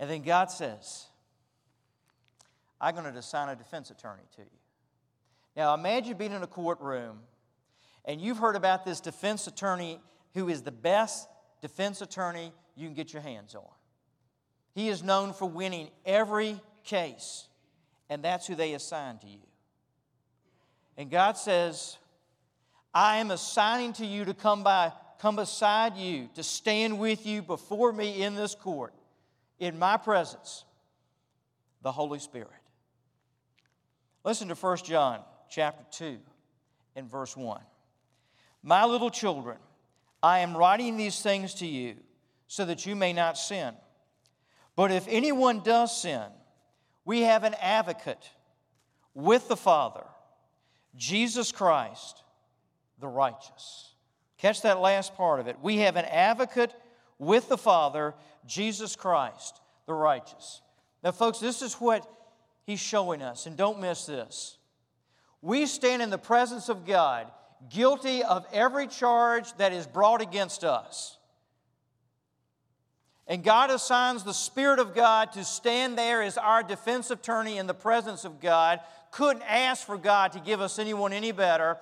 And 0.00 0.10
then 0.10 0.22
God 0.22 0.50
says, 0.50 1.06
I'm 2.80 2.96
going 2.96 3.10
to 3.10 3.16
assign 3.16 3.48
a 3.48 3.54
defense 3.54 3.92
attorney 3.92 4.24
to 4.34 4.42
you. 4.42 4.58
Now 5.56 5.72
imagine 5.72 6.16
being 6.16 6.32
in 6.32 6.42
a 6.42 6.48
courtroom 6.48 7.20
and 8.04 8.20
you've 8.20 8.38
heard 8.38 8.56
about 8.56 8.84
this 8.84 8.98
defense 8.98 9.46
attorney 9.46 10.00
who 10.34 10.48
is 10.48 10.62
the 10.62 10.72
best 10.72 11.28
defense 11.62 12.02
attorney 12.02 12.52
you 12.74 12.88
can 12.88 12.94
get 12.94 13.12
your 13.12 13.22
hands 13.22 13.54
on. 13.54 13.62
He 14.74 14.88
is 14.88 15.04
known 15.04 15.32
for 15.32 15.48
winning 15.48 15.90
every 16.04 16.60
case, 16.82 17.46
and 18.10 18.24
that's 18.24 18.48
who 18.48 18.56
they 18.56 18.74
assign 18.74 19.18
to 19.18 19.28
you. 19.28 19.46
And 20.96 21.08
God 21.08 21.36
says, 21.36 21.98
I 22.92 23.18
am 23.18 23.30
assigning 23.30 23.92
to 23.94 24.06
you 24.06 24.24
to 24.24 24.34
come 24.34 24.64
by 24.64 24.92
come 25.18 25.36
beside 25.36 25.96
you, 25.96 26.28
to 26.34 26.42
stand 26.42 26.98
with 26.98 27.26
you 27.26 27.42
before 27.42 27.92
me 27.92 28.22
in 28.22 28.34
this 28.34 28.54
court, 28.54 28.94
in 29.58 29.78
my 29.78 29.96
presence, 29.96 30.64
the 31.82 31.92
Holy 31.92 32.18
Spirit. 32.18 32.50
Listen 34.24 34.48
to 34.48 34.54
1 34.54 34.78
John 34.78 35.20
chapter 35.50 35.84
2 35.92 36.18
and 36.96 37.10
verse 37.10 37.36
1. 37.36 37.60
My 38.62 38.84
little 38.84 39.10
children, 39.10 39.58
I 40.22 40.38
am 40.40 40.56
writing 40.56 40.96
these 40.96 41.20
things 41.20 41.54
to 41.54 41.66
you 41.66 41.96
so 42.46 42.64
that 42.64 42.86
you 42.86 42.96
may 42.96 43.12
not 43.12 43.36
sin. 43.36 43.74
But 44.76 44.90
if 44.90 45.06
anyone 45.08 45.60
does 45.60 46.00
sin, 46.00 46.24
we 47.04 47.20
have 47.20 47.44
an 47.44 47.54
advocate 47.60 48.30
with 49.14 49.48
the 49.48 49.56
Father, 49.56 50.04
Jesus 50.96 51.52
Christ, 51.52 52.22
the 52.98 53.08
righteous. 53.08 53.93
Catch 54.44 54.60
that 54.60 54.78
last 54.78 55.16
part 55.16 55.40
of 55.40 55.46
it. 55.46 55.56
We 55.62 55.78
have 55.78 55.96
an 55.96 56.04
advocate 56.04 56.70
with 57.18 57.48
the 57.48 57.56
Father, 57.56 58.12
Jesus 58.44 58.94
Christ, 58.94 59.58
the 59.86 59.94
righteous. 59.94 60.60
Now, 61.02 61.12
folks, 61.12 61.38
this 61.38 61.62
is 61.62 61.72
what 61.76 62.06
he's 62.64 62.78
showing 62.78 63.22
us, 63.22 63.46
and 63.46 63.56
don't 63.56 63.80
miss 63.80 64.04
this. 64.04 64.58
We 65.40 65.64
stand 65.64 66.02
in 66.02 66.10
the 66.10 66.18
presence 66.18 66.68
of 66.68 66.84
God, 66.84 67.26
guilty 67.70 68.22
of 68.22 68.44
every 68.52 68.86
charge 68.86 69.50
that 69.54 69.72
is 69.72 69.86
brought 69.86 70.20
against 70.20 70.62
us. 70.62 71.16
And 73.26 73.42
God 73.42 73.70
assigns 73.70 74.24
the 74.24 74.34
Spirit 74.34 74.78
of 74.78 74.94
God 74.94 75.32
to 75.32 75.42
stand 75.42 75.96
there 75.96 76.20
as 76.20 76.36
our 76.36 76.62
defense 76.62 77.10
attorney 77.10 77.56
in 77.56 77.66
the 77.66 77.72
presence 77.72 78.26
of 78.26 78.42
God. 78.42 78.80
Couldn't 79.10 79.44
ask 79.48 79.86
for 79.86 79.96
God 79.96 80.32
to 80.32 80.38
give 80.38 80.60
us 80.60 80.78
anyone 80.78 81.14
any 81.14 81.32
better. 81.32 81.78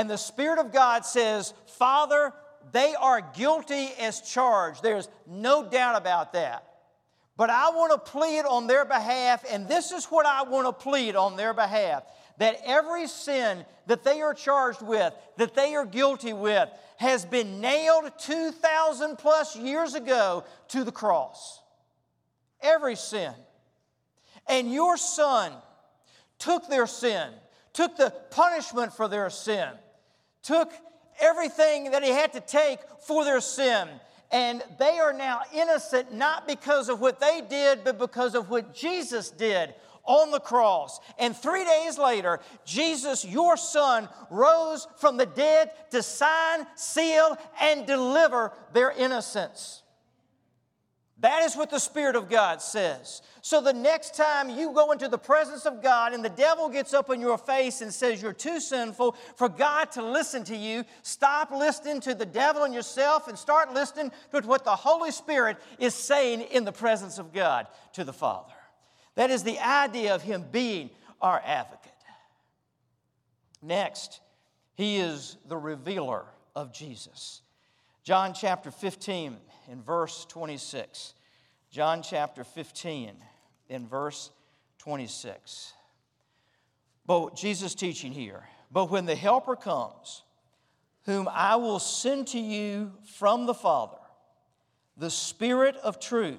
And 0.00 0.08
the 0.08 0.16
Spirit 0.16 0.58
of 0.58 0.72
God 0.72 1.04
says, 1.04 1.52
Father, 1.66 2.32
they 2.72 2.94
are 2.98 3.20
guilty 3.20 3.90
as 4.00 4.22
charged. 4.22 4.82
There's 4.82 5.10
no 5.26 5.62
doubt 5.68 5.96
about 5.96 6.32
that. 6.32 6.64
But 7.36 7.50
I 7.50 7.68
want 7.68 7.92
to 7.92 8.10
plead 8.10 8.46
on 8.46 8.66
their 8.66 8.86
behalf, 8.86 9.44
and 9.52 9.68
this 9.68 9.92
is 9.92 10.06
what 10.06 10.24
I 10.24 10.44
want 10.44 10.66
to 10.66 10.72
plead 10.72 11.16
on 11.16 11.36
their 11.36 11.52
behalf 11.52 12.04
that 12.38 12.56
every 12.64 13.08
sin 13.08 13.66
that 13.88 14.02
they 14.02 14.22
are 14.22 14.32
charged 14.32 14.80
with, 14.80 15.12
that 15.36 15.54
they 15.54 15.74
are 15.74 15.84
guilty 15.84 16.32
with, 16.32 16.70
has 16.96 17.26
been 17.26 17.60
nailed 17.60 18.10
2,000 18.20 19.18
plus 19.18 19.54
years 19.54 19.92
ago 19.94 20.44
to 20.68 20.82
the 20.82 20.92
cross. 20.92 21.60
Every 22.62 22.96
sin. 22.96 23.34
And 24.48 24.72
your 24.72 24.96
son 24.96 25.52
took 26.38 26.70
their 26.70 26.86
sin, 26.86 27.28
took 27.74 27.98
the 27.98 28.14
punishment 28.30 28.94
for 28.94 29.06
their 29.06 29.28
sin, 29.28 29.68
took 30.42 30.72
everything 31.20 31.90
that 31.90 32.02
he 32.02 32.10
had 32.10 32.32
to 32.32 32.40
take 32.40 32.78
for 33.06 33.24
their 33.24 33.40
sin. 33.40 33.88
And 34.32 34.62
they 34.78 34.98
are 34.98 35.12
now 35.12 35.42
innocent 35.54 36.12
not 36.12 36.46
because 36.46 36.88
of 36.88 37.00
what 37.00 37.20
they 37.20 37.42
did, 37.48 37.84
but 37.84 37.98
because 37.98 38.34
of 38.34 38.48
what 38.48 38.74
Jesus 38.74 39.30
did 39.30 39.74
on 40.04 40.30
the 40.30 40.40
cross. 40.40 41.00
And 41.18 41.36
three 41.36 41.64
days 41.64 41.98
later, 41.98 42.40
Jesus, 42.64 43.24
your 43.24 43.56
son, 43.56 44.08
rose 44.30 44.86
from 44.98 45.16
the 45.16 45.26
dead 45.26 45.72
to 45.90 46.02
sign, 46.02 46.66
seal, 46.76 47.36
and 47.60 47.86
deliver 47.86 48.52
their 48.72 48.92
innocence. 48.92 49.82
That 51.20 51.42
is 51.42 51.54
what 51.54 51.68
the 51.68 51.78
Spirit 51.78 52.16
of 52.16 52.30
God 52.30 52.62
says. 52.62 53.20
So 53.42 53.60
the 53.60 53.74
next 53.74 54.14
time 54.14 54.48
you 54.48 54.72
go 54.72 54.90
into 54.90 55.06
the 55.06 55.18
presence 55.18 55.66
of 55.66 55.82
God 55.82 56.14
and 56.14 56.24
the 56.24 56.30
devil 56.30 56.70
gets 56.70 56.94
up 56.94 57.10
in 57.10 57.20
your 57.20 57.36
face 57.36 57.82
and 57.82 57.92
says 57.92 58.22
you're 58.22 58.32
too 58.32 58.58
sinful 58.58 59.16
for 59.36 59.50
God 59.50 59.92
to 59.92 60.02
listen 60.02 60.44
to 60.44 60.56
you, 60.56 60.84
stop 61.02 61.50
listening 61.50 62.00
to 62.00 62.14
the 62.14 62.24
devil 62.24 62.64
and 62.64 62.72
yourself 62.72 63.28
and 63.28 63.38
start 63.38 63.74
listening 63.74 64.10
to 64.32 64.40
what 64.40 64.64
the 64.64 64.74
Holy 64.74 65.10
Spirit 65.10 65.58
is 65.78 65.94
saying 65.94 66.40
in 66.40 66.64
the 66.64 66.72
presence 66.72 67.18
of 67.18 67.34
God 67.34 67.66
to 67.92 68.04
the 68.04 68.14
Father. 68.14 68.54
That 69.14 69.30
is 69.30 69.42
the 69.42 69.58
idea 69.58 70.14
of 70.14 70.22
him 70.22 70.46
being 70.50 70.88
our 71.20 71.42
advocate. 71.44 71.92
Next, 73.60 74.20
he 74.74 74.96
is 74.96 75.36
the 75.48 75.56
revealer 75.58 76.24
of 76.56 76.72
Jesus. 76.72 77.42
John 78.04 78.32
chapter 78.32 78.70
15 78.70 79.36
in 79.70 79.82
verse 79.82 80.26
26. 80.28 81.14
John 81.70 82.02
chapter 82.02 82.42
15 82.42 83.12
in 83.68 83.86
verse 83.86 84.30
26. 84.78 85.72
But 87.06 87.36
Jesus 87.36 87.74
teaching 87.74 88.12
here, 88.12 88.42
but 88.72 88.90
when 88.90 89.06
the 89.06 89.14
Helper 89.14 89.56
comes, 89.56 90.22
whom 91.04 91.28
I 91.30 91.56
will 91.56 91.78
send 91.78 92.26
to 92.28 92.38
you 92.38 92.92
from 93.16 93.46
the 93.46 93.54
Father, 93.54 93.96
the 94.96 95.10
Spirit 95.10 95.76
of 95.76 96.00
truth, 96.00 96.38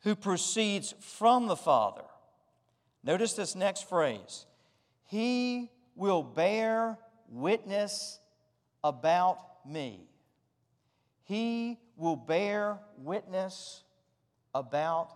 who 0.00 0.16
proceeds 0.16 0.94
from 1.00 1.46
the 1.46 1.56
Father. 1.56 2.04
Notice 3.04 3.34
this 3.34 3.54
next 3.54 3.88
phrase 3.88 4.46
He 5.06 5.70
will 5.94 6.22
bear 6.22 6.98
witness 7.28 8.18
about 8.82 9.38
me. 9.66 10.08
He 11.24 11.78
will 12.00 12.16
bear 12.16 12.78
witness 12.96 13.82
about 14.54 15.10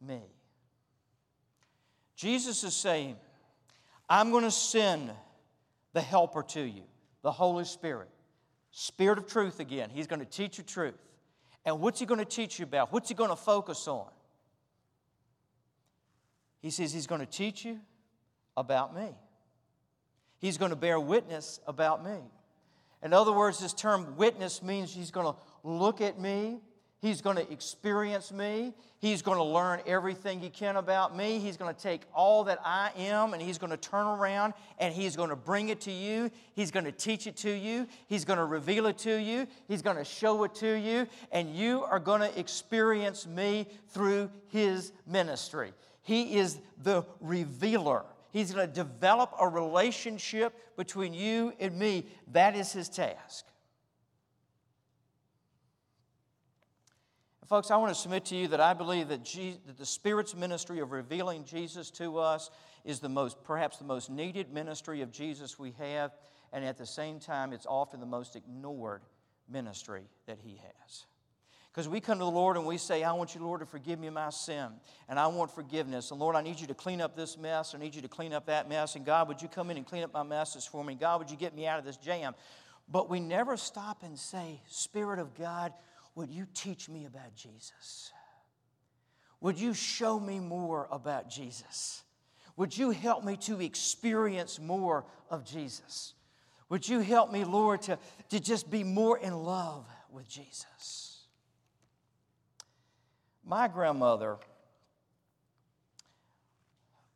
me. 0.00 0.20
Jesus 2.16 2.64
is 2.64 2.74
saying, 2.74 3.16
I'm 4.08 4.30
going 4.30 4.44
to 4.44 4.50
send 4.50 5.10
the 5.92 6.00
helper 6.00 6.42
to 6.42 6.60
you, 6.60 6.82
the 7.22 7.32
Holy 7.32 7.64
Spirit. 7.64 8.08
Spirit 8.70 9.18
of 9.18 9.26
truth 9.26 9.60
again. 9.60 9.90
He's 9.92 10.06
going 10.06 10.20
to 10.20 10.26
teach 10.26 10.58
you 10.58 10.64
truth. 10.64 10.94
And 11.64 11.80
what's 11.80 12.00
he 12.00 12.06
going 12.06 12.20
to 12.20 12.24
teach 12.24 12.58
you 12.58 12.64
about? 12.64 12.92
What's 12.92 13.08
he 13.08 13.14
going 13.14 13.30
to 13.30 13.36
focus 13.36 13.88
on? 13.88 14.06
He 16.60 16.70
says 16.70 16.92
he's 16.92 17.06
going 17.06 17.20
to 17.20 17.26
teach 17.26 17.64
you 17.64 17.80
about 18.56 18.94
me. 18.94 19.08
He's 20.38 20.56
going 20.56 20.70
to 20.70 20.76
bear 20.76 20.98
witness 21.00 21.60
about 21.66 22.04
me. 22.04 22.18
In 23.02 23.12
other 23.12 23.32
words, 23.32 23.58
this 23.58 23.72
term 23.72 24.16
witness 24.16 24.62
means 24.62 24.92
he's 24.92 25.10
going 25.10 25.26
to 25.26 25.38
look 25.64 26.00
at 26.00 26.18
me, 26.18 26.60
he's 27.00 27.20
going 27.20 27.36
to 27.36 27.50
experience 27.52 28.32
me, 28.32 28.74
he's 28.98 29.22
going 29.22 29.38
to 29.38 29.44
learn 29.44 29.80
everything 29.86 30.40
he 30.40 30.50
can 30.50 30.76
about 30.76 31.16
me, 31.16 31.38
he's 31.38 31.56
going 31.56 31.72
to 31.74 31.80
take 31.80 32.02
all 32.12 32.44
that 32.44 32.58
I 32.64 32.90
am 32.96 33.32
and 33.34 33.42
he's 33.42 33.58
going 33.58 33.70
to 33.70 33.76
turn 33.76 34.06
around 34.06 34.54
and 34.78 34.92
he's 34.92 35.16
going 35.16 35.30
to 35.30 35.36
bring 35.36 35.68
it 35.68 35.80
to 35.82 35.92
you, 35.92 36.30
he's 36.54 36.70
going 36.70 36.84
to 36.84 36.92
teach 36.92 37.26
it 37.26 37.36
to 37.38 37.50
you, 37.50 37.86
he's 38.08 38.24
going 38.24 38.38
to 38.38 38.44
reveal 38.44 38.86
it 38.86 38.98
to 38.98 39.16
you, 39.16 39.46
he's 39.68 39.82
going 39.82 39.96
to 39.96 40.04
show 40.04 40.44
it 40.44 40.54
to 40.56 40.78
you, 40.78 41.06
and 41.32 41.54
you 41.54 41.82
are 41.84 42.00
going 42.00 42.20
to 42.20 42.38
experience 42.38 43.26
me 43.26 43.66
through 43.88 44.30
his 44.48 44.92
ministry. 45.06 45.72
He 46.02 46.36
is 46.36 46.58
the 46.82 47.04
revealer. 47.20 48.04
He's 48.30 48.52
going 48.52 48.66
to 48.66 48.72
develop 48.72 49.34
a 49.40 49.48
relationship 49.48 50.76
between 50.76 51.14
you 51.14 51.52
and 51.60 51.78
me. 51.78 52.06
That 52.32 52.56
is 52.56 52.72
his 52.72 52.88
task. 52.88 53.44
Folks, 57.48 57.70
I 57.70 57.78
want 57.78 57.94
to 57.94 57.98
submit 57.98 58.26
to 58.26 58.36
you 58.36 58.48
that 58.48 58.60
I 58.60 58.74
believe 58.74 59.08
that, 59.08 59.24
Jesus, 59.24 59.58
that 59.66 59.78
the 59.78 59.86
Spirit's 59.86 60.34
ministry 60.34 60.80
of 60.80 60.92
revealing 60.92 61.44
Jesus 61.44 61.90
to 61.92 62.18
us 62.18 62.50
is 62.84 63.00
the 63.00 63.08
most, 63.08 63.42
perhaps 63.42 63.78
the 63.78 63.86
most 63.86 64.10
needed 64.10 64.52
ministry 64.52 65.00
of 65.00 65.10
Jesus 65.10 65.58
we 65.58 65.72
have, 65.78 66.12
and 66.52 66.62
at 66.62 66.76
the 66.76 66.84
same 66.84 67.18
time, 67.18 67.54
it's 67.54 67.64
often 67.64 68.00
the 68.00 68.06
most 68.06 68.36
ignored 68.36 69.00
ministry 69.50 70.02
that 70.26 70.36
He 70.44 70.56
has. 70.56 71.06
Because 71.72 71.88
we 71.88 72.00
come 72.00 72.18
to 72.18 72.24
the 72.24 72.30
Lord 72.30 72.58
and 72.58 72.66
we 72.66 72.76
say, 72.76 73.02
I 73.02 73.12
want 73.12 73.34
you, 73.34 73.40
Lord, 73.40 73.60
to 73.60 73.66
forgive 73.66 73.98
me 73.98 74.10
my 74.10 74.28
sin. 74.28 74.68
And 75.08 75.18
I 75.18 75.28
want 75.28 75.50
forgiveness. 75.50 76.10
And 76.10 76.20
Lord, 76.20 76.36
I 76.36 76.42
need 76.42 76.60
you 76.60 76.66
to 76.66 76.74
clean 76.74 77.00
up 77.00 77.16
this 77.16 77.38
mess. 77.38 77.74
I 77.74 77.78
need 77.78 77.94
you 77.94 78.02
to 78.02 78.08
clean 78.08 78.34
up 78.34 78.44
that 78.46 78.68
mess. 78.68 78.94
And 78.94 79.06
God, 79.06 79.26
would 79.26 79.40
you 79.40 79.48
come 79.48 79.70
in 79.70 79.78
and 79.78 79.86
clean 79.86 80.02
up 80.02 80.12
my 80.12 80.22
messes 80.22 80.66
for 80.66 80.84
me? 80.84 80.96
God, 80.96 81.20
would 81.20 81.30
you 81.30 81.36
get 81.36 81.54
me 81.54 81.66
out 81.66 81.78
of 81.78 81.86
this 81.86 81.96
jam? 81.96 82.34
But 82.90 83.08
we 83.08 83.20
never 83.20 83.56
stop 83.56 84.02
and 84.02 84.18
say, 84.18 84.60
Spirit 84.66 85.18
of 85.18 85.34
God, 85.34 85.72
would 86.18 86.32
you 86.32 86.48
teach 86.52 86.88
me 86.88 87.04
about 87.04 87.36
Jesus? 87.36 88.10
Would 89.40 89.56
you 89.56 89.72
show 89.72 90.18
me 90.18 90.40
more 90.40 90.88
about 90.90 91.30
Jesus? 91.30 92.02
Would 92.56 92.76
you 92.76 92.90
help 92.90 93.24
me 93.24 93.36
to 93.42 93.60
experience 93.60 94.58
more 94.58 95.04
of 95.30 95.44
Jesus? 95.44 96.14
Would 96.70 96.88
you 96.88 96.98
help 96.98 97.30
me, 97.30 97.44
Lord, 97.44 97.82
to, 97.82 98.00
to 98.30 98.40
just 98.40 98.68
be 98.68 98.82
more 98.82 99.16
in 99.16 99.32
love 99.32 99.86
with 100.10 100.28
Jesus? 100.28 101.22
My 103.44 103.68
grandmother 103.68 104.38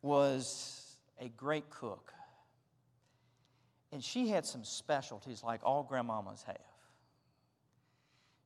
was 0.01 0.95
a 1.19 1.27
great 1.27 1.69
cook. 1.69 2.13
And 3.91 4.01
she 4.01 4.29
had 4.29 4.45
some 4.45 4.63
specialties 4.63 5.43
like 5.43 5.59
all 5.61 5.85
grandmamas 5.91 6.45
have. 6.45 6.72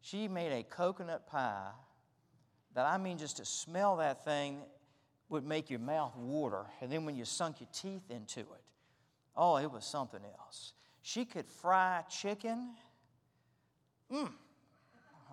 She 0.10 0.30
made 0.30 0.54
a 0.54 0.64
coconut 0.64 1.28
pie 1.28 1.72
that 2.76 2.86
I 2.86 2.98
mean, 2.98 3.18
just 3.18 3.38
to 3.38 3.46
smell 3.46 3.98
that 3.98 4.24
thing 4.24 4.62
would 5.28 5.44
make 5.44 5.70
your 5.70 5.82
mouth 5.82 6.16
water. 6.16 6.64
And 6.80 6.90
then 6.90 7.04
when 7.04 7.18
you 7.18 7.26
sunk 7.26 7.60
your 7.60 7.68
teeth 7.74 8.10
into 8.10 8.40
it, 8.40 8.64
oh, 9.36 9.58
it 9.58 9.70
was 9.70 9.84
something 9.84 10.22
else. 10.40 10.72
She 11.02 11.26
could 11.26 11.46
fry 11.46 12.04
chicken. 12.10 12.70
Mmm. 14.10 14.32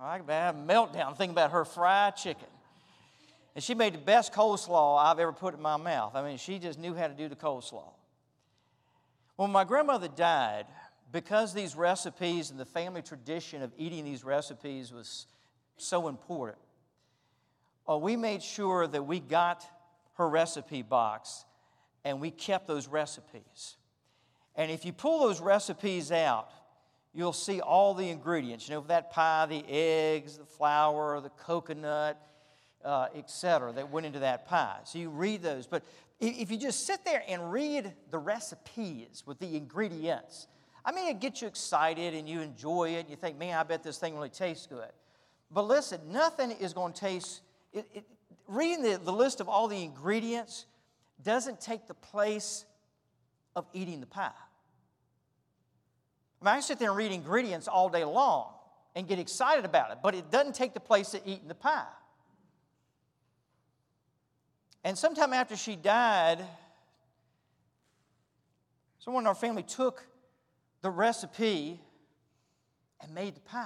I 0.03 0.17
have 0.17 0.57
a 0.57 0.59
meltdown 0.59 1.17
thinking 1.17 1.31
about 1.31 1.53
her 1.53 1.65
fried 1.65 2.17
chicken. 2.17 2.49
And 3.55 3.63
she 3.63 3.75
made 3.75 3.95
the 3.95 3.99
best 3.99 4.33
coleslaw 4.33 4.99
I've 4.99 5.21
ever 5.21 5.33
put 5.33 5.55
in 5.55 5.63
my 5.63 5.77
mouth. 5.77 6.17
I 6.17 6.27
mean, 6.27 6.37
she 6.37 6.59
just 6.59 6.81
knew 6.81 6.95
how 6.95 7.07
to 7.07 7.15
do 7.15 7.29
the 7.29 7.37
coleslaw. 7.37 7.93
When 9.37 9.53
my 9.53 9.63
grandmother 9.63 10.09
died, 10.09 10.67
because 11.15 11.55
these 11.55 11.77
recipes 11.77 12.51
and 12.51 12.59
the 12.59 12.65
family 12.65 13.01
tradition 13.01 13.63
of 13.63 13.73
eating 13.79 14.05
these 14.05 14.25
recipes 14.25 14.93
was 14.93 15.29
so 15.77 16.09
important. 16.09 16.59
Uh, 17.89 17.97
we 17.97 18.17
made 18.17 18.43
sure 18.43 18.89
that 18.89 19.05
we 19.07 19.21
got 19.21 19.65
her 20.15 20.29
recipe 20.29 20.83
box 20.83 21.45
and 22.05 22.21
we 22.21 22.33
kept 22.33 22.67
those 22.67 22.89
recipes. 22.89 23.77
And 24.57 24.73
if 24.73 24.85
you 24.85 24.93
pull 24.93 25.21
those 25.21 25.41
recipes 25.41 26.11
out, 26.11 26.51
you'll 27.13 27.33
see 27.33 27.61
all 27.61 27.95
the 27.95 28.09
ingredients. 28.09 28.69
You 28.69 28.75
know, 28.75 28.85
that 28.89 29.13
pie, 29.13 29.47
the 29.47 29.65
eggs, 29.69 30.39
the 30.39 30.45
flour, 30.45 31.21
the 31.21 31.31
coconut, 31.31 32.21
uh, 32.85 33.07
etc., 33.15 33.73
that 33.75 33.89
went 33.89 34.05
into 34.05 34.19
that 34.19 34.47
pie. 34.47 34.79
So 34.83 34.99
you 34.99 35.11
read 35.11 35.45
those. 35.45 35.69
But 35.69 35.85
if 36.19 36.51
you 36.51 36.57
just 36.57 36.85
sit 36.85 37.05
there 37.05 37.23
and 37.29 37.53
read 37.53 37.93
the 38.11 38.19
recipes 38.19 39.23
with 39.25 39.39
the 39.39 39.57
ingredients, 39.57 40.49
I 40.85 40.93
mean, 40.93 41.09
it 41.09 41.21
gets 41.21 41.41
you 41.41 41.49
excited 41.49 42.15
and 42.15 42.29
you 42.29 42.41
enjoy 42.41 42.91
it. 42.91 43.01
And 43.01 43.11
you 43.11 43.17
think, 43.17 43.39
man, 43.39 43.57
I 43.57 43.63
bet 43.63 43.83
this 43.83 43.99
thing 43.99 44.15
really 44.15 44.29
tastes 44.29 44.67
good. 44.67 44.91
But 45.51 45.67
listen, 45.67 46.01
nothing 46.11 46.51
is 46.51 46.73
going 46.73 46.93
to 46.93 47.01
taste, 47.01 47.41
it, 47.73 47.87
it, 47.95 48.05
reading 48.47 48.83
the, 48.83 49.01
the 49.03 49.13
list 49.13 49.41
of 49.41 49.49
all 49.49 49.69
the 49.69 49.83
ingredients 49.83 50.67
doesn't 51.23 51.61
take 51.61 51.87
the 51.87 51.95
place 51.95 52.65
of 53.57 53.67
eating 53.73 54.01
the 54.01 54.07
pie. 54.07 54.31
I 56.43 56.45
mean, 56.45 56.55
I 56.57 56.61
sit 56.61 56.79
there 56.79 56.91
and 56.91 56.99
read 56.99 57.13
ingredients 57.13 57.69
all 57.69 57.89
day 57.89 58.05
long 58.05 58.53
and 58.95 59.09
get 59.09 59.19
excited 59.19 59.65
about 59.65 59.91
it, 59.93 59.99
but 60.03 60.15
it 60.15 60.31
doesn't 60.31 60.55
take 60.55 60.75
the 60.75 60.81
place 60.81 61.15
of 61.15 61.23
eating 61.25 61.49
the 61.49 61.55
pie. 61.55 61.87
And 64.83 64.99
sometime 64.99 65.33
after 65.33 65.57
she 65.57 65.77
died, 65.77 66.45
someone 68.99 69.23
in 69.23 69.27
our 69.27 69.35
family 69.35 69.63
took 69.63 70.05
the 70.85 70.91
recipe 70.91 71.81
and 73.01 73.15
made 73.15 73.35
the 73.35 73.41
pie. 73.41 73.65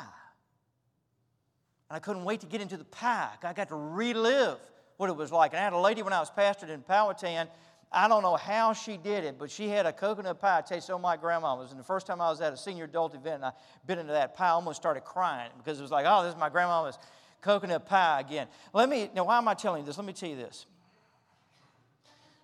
And 1.90 1.96
I 1.96 1.98
couldn't 1.98 2.22
wait 2.22 2.40
to 2.40 2.46
get 2.46 2.60
into 2.60 2.76
the 2.76 2.84
pie. 2.84 3.30
I 3.42 3.52
got 3.52 3.68
to 3.70 3.74
relive 3.74 4.60
what 4.98 5.10
it 5.10 5.16
was 5.16 5.32
like. 5.32 5.50
And 5.50 5.58
I 5.58 5.64
had 5.64 5.72
a 5.72 5.78
lady 5.78 6.02
when 6.02 6.12
I 6.12 6.20
was 6.20 6.30
pastored 6.30 6.70
in 6.70 6.80
Powhatan. 6.80 7.48
I 7.90 8.06
don't 8.06 8.22
know 8.22 8.36
how 8.36 8.72
she 8.72 8.96
did 8.96 9.24
it, 9.24 9.36
but 9.36 9.50
she 9.50 9.66
had 9.68 9.84
a 9.84 9.92
coconut 9.92 10.38
pie 10.38 10.60
taste 10.60 10.86
so 10.86 10.96
my 10.96 11.16
grandmama's. 11.16 11.72
And 11.72 11.80
the 11.80 11.84
first 11.84 12.06
time 12.06 12.20
I 12.20 12.30
was 12.30 12.40
at 12.40 12.52
a 12.52 12.56
senior 12.56 12.84
adult 12.84 13.16
event 13.16 13.36
and 13.36 13.46
I 13.46 13.52
bit 13.84 13.98
into 13.98 14.12
that 14.12 14.36
pie, 14.36 14.46
I 14.46 14.50
almost 14.50 14.80
started 14.80 15.00
crying 15.00 15.50
because 15.58 15.80
it 15.80 15.82
was 15.82 15.90
like, 15.90 16.06
oh, 16.08 16.22
this 16.22 16.34
is 16.34 16.38
my 16.38 16.48
grandmama's 16.48 17.00
coconut 17.40 17.84
pie 17.86 18.20
again. 18.20 18.46
Let 18.72 18.88
me, 18.88 19.10
now, 19.12 19.24
why 19.24 19.38
am 19.38 19.48
I 19.48 19.54
telling 19.54 19.80
you 19.80 19.86
this? 19.86 19.98
Let 19.98 20.06
me 20.06 20.12
tell 20.12 20.28
you 20.28 20.36
this. 20.36 20.66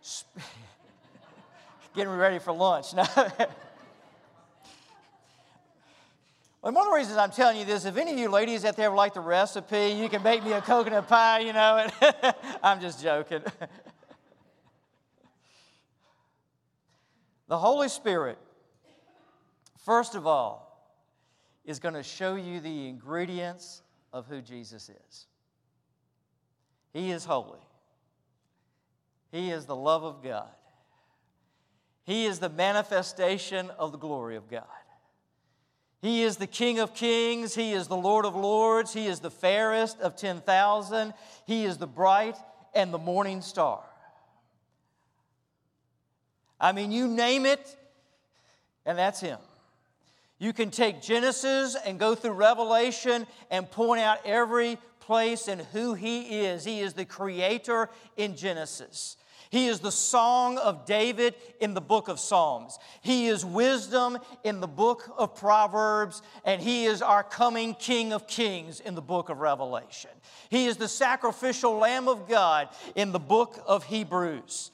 Getting 1.95 2.13
ready 2.13 2.41
for 2.41 2.53
lunch. 2.53 2.87
Now, 2.97 3.07
one 6.73 6.87
of 6.87 6.93
the 6.93 6.97
reasons 6.97 7.19
I'm 7.19 7.31
telling 7.31 7.59
you 7.59 7.67
this, 7.67 7.85
if 7.85 7.99
any 7.99 8.13
of 8.13 8.19
you 8.19 8.31
ladies 8.31 8.65
out 8.65 8.75
there 8.75 8.91
would 8.91 8.97
like 8.97 9.13
the 9.13 9.21
recipe, 9.21 9.99
you 10.01 10.09
can 10.09 10.23
make 10.23 10.43
me 10.43 10.53
a 10.53 10.63
coconut 10.63 11.09
pie, 11.09 11.41
you 11.41 11.53
know. 11.53 11.87
I'm 12.63 12.81
just 12.81 13.03
joking. 13.03 13.43
the 17.49 17.59
Holy 17.59 17.91
Spirit, 17.91 18.39
first 19.85 20.15
of 20.15 20.27
all, 20.27 20.91
is 21.67 21.79
going 21.79 21.93
to 21.93 22.03
show 22.03 22.37
you 22.37 22.61
the 22.61 22.89
ingredients 22.89 23.83
of 24.11 24.27
who 24.27 24.41
Jesus 24.41 24.89
is. 24.89 25.27
He 26.95 27.11
is 27.11 27.27
holy. 27.27 27.61
He 29.31 29.51
is 29.51 29.67
the 29.67 29.77
love 29.77 30.03
of 30.03 30.23
God. 30.23 30.49
He 32.05 32.25
is 32.25 32.39
the 32.39 32.49
manifestation 32.49 33.69
of 33.79 33.93
the 33.93 33.99
glory 33.99 34.37
of 34.37 34.49
God. 34.49 34.65
He 36.05 36.23
is 36.23 36.37
the 36.37 36.47
King 36.47 36.81
of 36.81 36.93
kings. 36.93 37.55
He 37.55 37.73
is 37.73 37.89
the 37.89 37.97
Lord 37.97 38.27
of 38.27 38.37
lords. 38.37 38.93
He 38.93 39.07
is 39.07 39.21
the 39.21 39.31
fairest 39.31 39.99
of 40.03 40.17
10,000. 40.17 41.15
He 41.47 41.65
is 41.65 41.79
the 41.79 41.87
bright 41.87 42.37
and 42.75 42.93
the 42.93 42.99
morning 42.99 43.41
star. 43.41 43.81
I 46.61 46.73
mean, 46.73 46.93
you 46.93 47.09
name 47.09 47.47
it, 47.47 47.75
and 48.85 48.99
that's 48.99 49.19
Him. 49.19 49.39
You 50.39 50.53
can 50.53 50.71
take 50.71 51.01
Genesis 51.01 51.75
and 51.87 51.99
go 51.99 52.15
through 52.15 52.33
Revelation 52.33 53.27
and 53.51 53.71
point 53.71 54.03
out 54.03 54.19
every 54.27 54.77
place 55.01 55.49
and 55.49 55.63
who 55.73 55.95
He 55.95 56.45
is. 56.45 56.67
He 56.67 56.81
is 56.81 56.93
the 56.93 57.07
creator 57.07 57.89
in 58.19 58.37
Genesis. 58.37 59.17
He 59.55 59.69
is 59.69 59.79
the 59.79 59.93
song 59.93 60.59
of 60.59 60.85
David 60.85 61.37
in 61.61 61.75
the 61.75 61.81
book 61.81 62.09
of 62.09 62.19
Psalms. 62.19 62.77
He 63.03 63.29
is 63.29 63.45
wisdom 63.45 64.19
in 64.43 64.59
the 64.59 64.67
book 64.67 65.09
of 65.17 65.37
Proverbs, 65.37 66.23
and 66.45 66.61
He 66.61 66.87
is 66.87 67.01
our 67.01 67.23
coming 67.23 67.77
King 67.77 68.13
of 68.13 68.27
Kings 68.27 68.81
in 68.81 68.97
the 68.97 69.01
book 69.01 69.29
of 69.29 69.39
Revelation. 69.39 70.11
He 70.51 70.67
is 70.67 70.77
the 70.77 70.89
sacrificial 70.89 71.77
Lamb 71.77 72.09
of 72.09 72.29
God 72.29 72.69
in 72.97 73.13
the 73.13 73.21
book 73.21 73.63
of 73.65 73.85
Hebrews. 73.85 74.73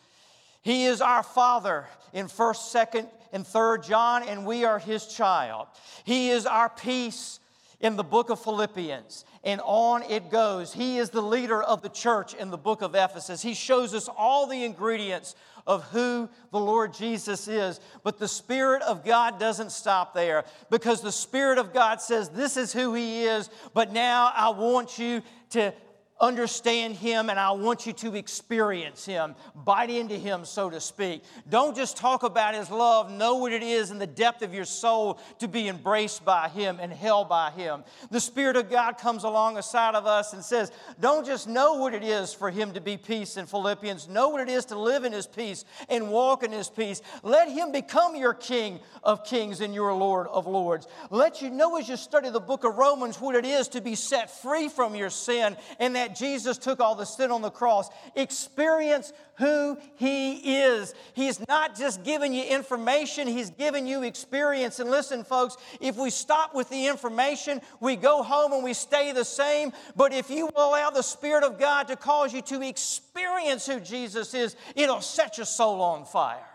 He 0.63 0.87
is 0.87 1.03
our 1.03 1.25
Father 1.25 1.85
in 2.15 2.29
1st, 2.29 2.87
2nd, 2.95 3.09
and 3.35 3.45
3rd 3.45 3.87
John, 3.87 4.23
and 4.23 4.47
we 4.47 4.65
are 4.65 4.79
His 4.79 5.05
child. 5.09 5.67
He 6.05 6.31
is 6.31 6.47
our 6.47 6.71
peace 6.71 7.39
in 7.81 7.97
the 7.97 8.05
book 8.05 8.31
of 8.31 8.43
Philippians 8.43 9.25
and 9.43 9.61
on 9.65 10.03
it 10.03 10.31
goes. 10.31 10.73
He 10.73 10.99
is 10.99 11.11
the 11.11 11.23
leader 11.23 11.63
of 11.63 11.83
the 11.83 11.89
church 11.89 12.35
in 12.35 12.51
the 12.51 12.59
book 12.59 12.83
of 12.83 12.95
Ephesus. 12.95 13.41
He 13.41 13.55
shows 13.55 13.95
us 13.95 14.09
all 14.17 14.47
the 14.47 14.65
ingredients 14.65 15.35
of 15.67 15.85
who 15.85 16.29
the 16.53 16.61
Lord 16.61 16.93
Jesus 16.93 17.49
is. 17.49 17.81
But 18.03 18.19
the 18.19 18.29
Spirit 18.29 18.83
of 18.83 19.05
God 19.05 19.39
doesn't 19.39 19.73
stop 19.73 20.15
there 20.15 20.45
because 20.69 21.01
the 21.01 21.13
Spirit 21.13 21.59
of 21.59 21.73
God 21.73 22.01
says, 22.01 22.29
This 22.29 22.57
is 22.57 22.73
who 22.73 22.95
He 22.95 23.25
is, 23.25 23.49
but 23.73 23.93
now 23.93 24.33
I 24.35 24.51
want 24.51 24.99
you 24.99 25.23
to 25.51 25.73
understand 26.21 26.95
Him 26.97 27.31
and 27.31 27.39
I 27.39 27.53
want 27.53 27.87
you 27.87 27.93
to 27.95 28.15
experience 28.15 29.05
Him, 29.05 29.35
bite 29.55 29.91
into 29.91 30.17
Him, 30.17 30.45
so 30.45 30.71
to 30.71 30.81
speak. 30.81 31.23
Don't 31.49 31.75
just 31.75 31.97
talk 31.97 32.23
about 32.23 32.55
His 32.55 32.71
love, 32.71 33.11
know 33.11 33.37
what 33.37 33.53
it 33.53 33.63
is 33.63 33.91
in 33.91 33.99
the 33.99 34.07
depth 34.07 34.43
of 34.43 34.53
your 34.53 34.65
soul 34.65 35.19
to 35.39 35.49
be 35.49 35.69
embraced 35.69 36.25
by 36.25 36.49
Him 36.49 36.79
and 36.81 36.93
held 36.93 37.29
by 37.29 37.51
Him. 37.51 37.85
The 38.11 38.21
Spirit 38.21 38.57
of 38.57 38.71
God 38.71 38.99
comes 38.99 39.25
alongside 39.25 39.95
of 39.95 40.07
us 40.07 40.33
and 40.33 40.45
says, 40.45 40.71
Don't 41.01 41.25
just 41.25 41.49
know 41.49 41.75
what 41.75 41.95
it 41.95 42.05
is 42.05 42.35
for 42.35 42.51
Him 42.51 42.73
to 42.73 42.81
be 42.81 42.97
peace 42.97 43.37
in 43.37 43.47
Philippians, 43.47 44.09
know 44.09 44.29
what 44.29 44.43
it 44.43 44.49
is 44.49 44.67
to 44.67 44.79
live 44.79 45.05
in 45.05 45.13
His 45.13 45.27
peace 45.27 45.65
and 45.89 46.11
walk 46.11 46.43
in 46.43 46.53
His 46.53 46.69
peace. 46.69 47.01
Let 47.23 47.49
Him 47.49 47.73
become 47.73 48.15
your 48.17 48.35
King 48.35 48.81
of 49.03 49.25
kings 49.25 49.61
and 49.61 49.75
your 49.75 49.95
Lord 49.95 50.27
of 50.27 50.47
lords. 50.47 50.87
Let 51.11 51.41
you 51.43 51.51
know 51.51 51.77
as 51.77 51.89
you 51.89 51.97
study 51.97 52.31
the 52.31 52.41
book 52.41 52.65
of 52.65 52.77
Romans 52.77 53.21
what 53.21 53.35
it 53.35 53.45
is 53.45 53.69
to 53.69 53.81
be 53.81 53.95
set 53.95 54.31
free 54.43 54.69
from 54.69 54.95
your 54.95 55.11
sin 55.11 55.57
and 55.79 55.97
that 55.97 56.10
Jesus 56.15 56.59
took 56.59 56.81
all 56.81 56.95
the 56.95 57.05
sin 57.05 57.31
on 57.31 57.43
the 57.43 57.51
cross. 57.51 57.89
Experience 58.15 59.13
who 59.37 59.79
He 59.97 60.61
is. 60.61 60.95
He's 61.15 61.47
not 61.49 61.77
just 61.77 62.05
giving 62.05 62.35
you 62.35 62.45
information, 62.45 63.27
He's 63.27 63.51
giving 63.51 63.87
you 63.87 64.03
experience. 64.03 64.81
And 64.81 64.91
listen, 64.91 65.25
folks, 65.25 65.57
if 65.81 65.97
we 65.97 66.11
stop 66.11 66.55
with 66.55 66.69
the 66.69 66.87
information, 66.87 67.61
we 67.81 67.97
go 67.97 68.23
home 68.23 68.53
and 68.53 68.63
we 68.63 68.75
stay 68.75 69.13
the 69.13 69.25
same. 69.25 69.73
But 69.97 70.13
if 70.13 70.31
you 70.31 70.51
allow 70.55 70.91
the 70.91 71.03
Spirit 71.03 71.45
of 71.45 71.59
God 71.59 71.89
to 71.89 71.97
cause 71.97 72.33
you 72.33 72.43
to 72.43 72.63
experience 72.63 73.67
who 73.67 73.81
Jesus 73.81 74.35
is, 74.35 74.57
it'll 74.75 75.01
set 75.01 75.39
your 75.39 75.47
soul 75.47 75.81
on 75.81 76.05
fire. 76.05 76.50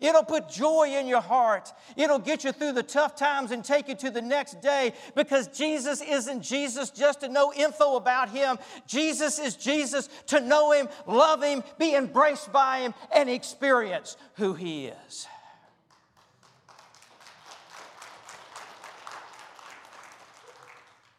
It'll 0.00 0.24
put 0.24 0.48
joy 0.48 0.94
in 0.96 1.08
your 1.08 1.20
heart. 1.20 1.72
It'll 1.96 2.20
get 2.20 2.44
you 2.44 2.52
through 2.52 2.72
the 2.72 2.84
tough 2.84 3.16
times 3.16 3.50
and 3.50 3.64
take 3.64 3.88
you 3.88 3.96
to 3.96 4.10
the 4.10 4.22
next 4.22 4.60
day 4.60 4.92
because 5.16 5.48
Jesus 5.48 6.00
isn't 6.00 6.42
Jesus 6.42 6.90
just 6.90 7.20
to 7.20 7.28
know 7.28 7.52
info 7.52 7.96
about 7.96 8.28
Him. 8.28 8.58
Jesus 8.86 9.40
is 9.40 9.56
Jesus 9.56 10.08
to 10.26 10.40
know 10.40 10.70
Him, 10.70 10.88
love 11.06 11.42
Him, 11.42 11.64
be 11.78 11.96
embraced 11.96 12.52
by 12.52 12.80
Him, 12.80 12.94
and 13.12 13.28
experience 13.28 14.16
who 14.34 14.54
He 14.54 14.86
is. 14.86 15.26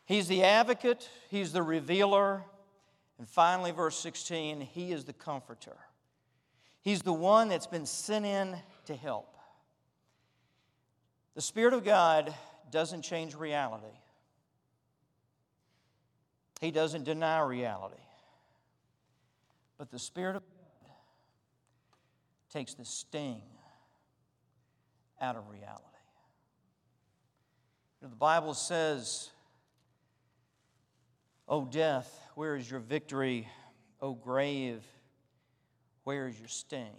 He's 0.06 0.28
the 0.30 0.44
advocate, 0.44 1.10
He's 1.30 1.52
the 1.52 1.62
revealer, 1.62 2.44
and 3.18 3.28
finally, 3.28 3.72
verse 3.72 4.00
16, 4.00 4.62
He 4.62 4.94
is 4.94 5.04
the 5.04 5.14
comforter. 5.14 5.76
He's 6.82 7.02
the 7.02 7.14
one 7.14 7.50
that's 7.50 7.68
been 7.68 7.86
sent 7.86 8.26
in 8.26 8.56
to 8.86 8.96
help. 8.96 9.36
The 11.36 11.42
Spirit 11.42 11.74
of 11.74 11.84
God 11.84 12.34
doesn't 12.72 13.02
change 13.02 13.36
reality, 13.36 13.98
He 16.62 16.72
doesn't 16.72 17.04
deny 17.04 17.42
reality. 17.42 17.96
But 19.78 19.92
the 19.92 20.00
Spirit 20.00 20.36
of 20.36 20.44
God 20.44 20.92
takes 22.52 22.74
the 22.74 22.84
sting 22.84 23.42
out 25.22 25.38
of 25.38 25.48
reality. 25.50 25.86
The 28.02 28.08
Bible 28.08 28.54
says, 28.54 29.30
O 31.48 31.66
death, 31.66 32.20
where 32.36 32.56
is 32.56 32.70
your 32.70 32.80
victory? 32.80 33.48
O 34.02 34.14
grave, 34.14 34.84
where 36.10 36.28
is 36.28 36.40
your 36.40 36.48
sting? 36.48 36.98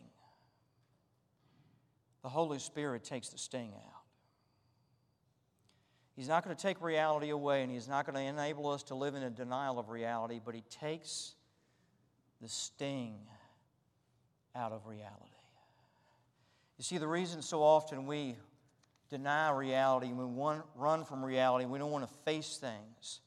The 2.22 2.28
Holy 2.28 2.60
Spirit 2.60 3.02
takes 3.02 3.30
the 3.30 3.38
sting 3.38 3.72
out. 3.74 4.02
He's 6.14 6.28
not 6.28 6.44
going 6.44 6.54
to 6.54 6.62
take 6.62 6.80
reality 6.80 7.30
away 7.30 7.64
and 7.64 7.72
He's 7.72 7.88
not 7.88 8.06
going 8.06 8.14
to 8.14 8.22
enable 8.22 8.70
us 8.70 8.84
to 8.84 8.94
live 8.94 9.16
in 9.16 9.24
a 9.24 9.30
denial 9.30 9.80
of 9.80 9.88
reality, 9.88 10.38
but 10.44 10.54
He 10.54 10.62
takes 10.70 11.32
the 12.40 12.48
sting 12.48 13.16
out 14.54 14.70
of 14.70 14.86
reality. 14.86 15.16
You 16.78 16.84
see, 16.84 16.98
the 16.98 17.08
reason 17.08 17.42
so 17.42 17.64
often 17.64 18.06
we 18.06 18.36
deny 19.08 19.50
reality, 19.50 20.12
we 20.12 20.24
run 20.76 21.04
from 21.04 21.24
reality, 21.24 21.64
we 21.64 21.80
don't 21.80 21.90
want 21.90 22.08
to 22.08 22.14
face 22.24 22.58
things, 22.58 23.18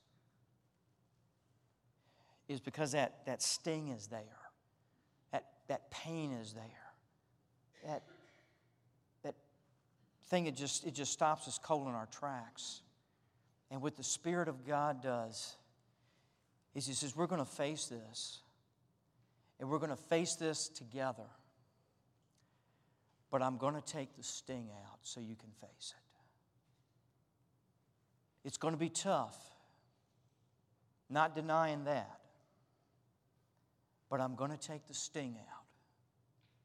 is 2.47 2.61
because 2.61 2.93
that, 2.93 3.25
that 3.25 3.41
sting 3.41 3.89
is 3.89 4.07
there, 4.07 4.42
that, 5.67 5.89
pain 5.91 6.31
is 6.33 6.53
there, 6.53 6.63
that, 7.85 8.03
that 9.23 9.35
thing, 10.27 10.45
it 10.45 10.55
just, 10.55 10.85
it 10.85 10.93
just 10.93 11.11
stops 11.11 11.47
us 11.47 11.59
cold 11.61 11.87
in 11.87 11.93
our 11.93 12.07
tracks. 12.07 12.81
And 13.71 13.81
what 13.81 13.97
the 13.97 14.03
Spirit 14.03 14.47
of 14.47 14.67
God 14.67 15.01
does 15.01 15.55
is 16.75 16.85
He 16.85 16.93
says, 16.93 17.15
We're 17.15 17.27
going 17.27 17.43
to 17.43 17.51
face 17.51 17.85
this. 17.85 18.39
And 19.59 19.69
we're 19.69 19.79
going 19.79 19.91
to 19.91 19.95
face 19.95 20.35
this 20.35 20.67
together. 20.67 21.29
But 23.31 23.41
I'm 23.41 23.57
going 23.57 23.75
to 23.75 23.81
take 23.81 24.15
the 24.17 24.23
sting 24.23 24.67
out 24.71 24.99
so 25.03 25.21
you 25.21 25.35
can 25.35 25.49
face 25.61 25.93
it. 25.95 26.03
It's 28.47 28.57
going 28.57 28.73
to 28.73 28.79
be 28.79 28.89
tough. 28.89 29.37
Not 31.09 31.33
denying 31.35 31.85
that. 31.85 32.19
But 34.13 34.21
I'm 34.21 34.35
going 34.35 34.51
to 34.51 34.57
take 34.57 34.85
the 34.85 34.93
sting 34.93 35.37
out 35.39 35.63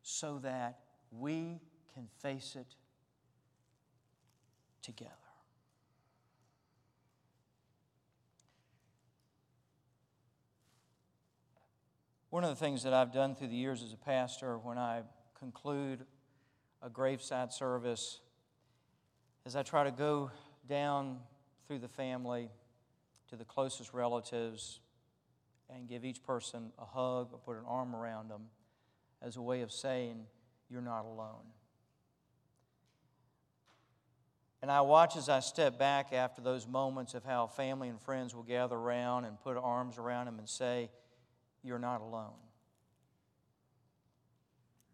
so 0.03 0.39
that 0.43 0.81
we 1.11 1.63
can 1.95 2.07
face 2.21 2.57
it 2.57 2.75
together. 4.83 5.15
One 12.29 12.45
of 12.45 12.51
the 12.51 12.57
things 12.57 12.83
that 12.83 12.93
I've 12.93 13.15
done 13.15 13.35
through 13.35 13.49
the 13.49 13.57
years 13.57 13.83
as 13.83 13.95
a 13.95 13.97
pastor 13.97 14.59
when 14.59 14.77
I 14.77 15.01
conclude 15.39 16.05
a 16.83 16.91
graveside 16.91 17.55
service 17.55 18.21
is 19.47 19.57
I 19.57 19.63
try 19.63 19.85
to 19.85 19.91
go 19.91 20.31
down 20.69 21.21
through 21.67 21.79
the 21.79 21.89
family 21.89 22.51
to 23.31 23.37
the 23.37 23.47
closest 23.47 23.95
relatives 23.95 24.81
and 25.75 25.89
give 25.89 26.05
each 26.05 26.23
person 26.23 26.73
a 26.79 26.85
hug 26.85 27.29
or 27.33 27.39
put 27.39 27.57
an 27.57 27.65
arm 27.67 27.95
around 27.95 28.31
them 28.31 28.43
as 29.23 29.37
a 29.37 29.43
way 29.43 29.63
of 29.63 29.73
saying, 29.73 30.25
You're 30.71 30.83
not 30.83 31.05
alone. 31.05 31.45
And 34.61 34.71
I 34.73 34.81
watch 34.81 35.17
as 35.17 35.29
I 35.29 35.41
step 35.41 35.79
back 35.79 36.13
after 36.13 36.43
those 36.43 36.67
moments 36.67 37.15
of 37.15 37.25
how 37.25 37.47
family 37.47 37.89
and 37.89 38.01
friends 38.01 38.35
will 38.35 38.43
gather 38.43 38.77
around 38.77 39.25
and 39.25 39.41
put 39.41 39.57
arms 39.57 39.99
around 39.99 40.27
them 40.27 40.39
and 40.39 40.49
say, 40.49 40.91
you're 41.63 41.79
not 41.79 42.01
alone. 42.01 42.33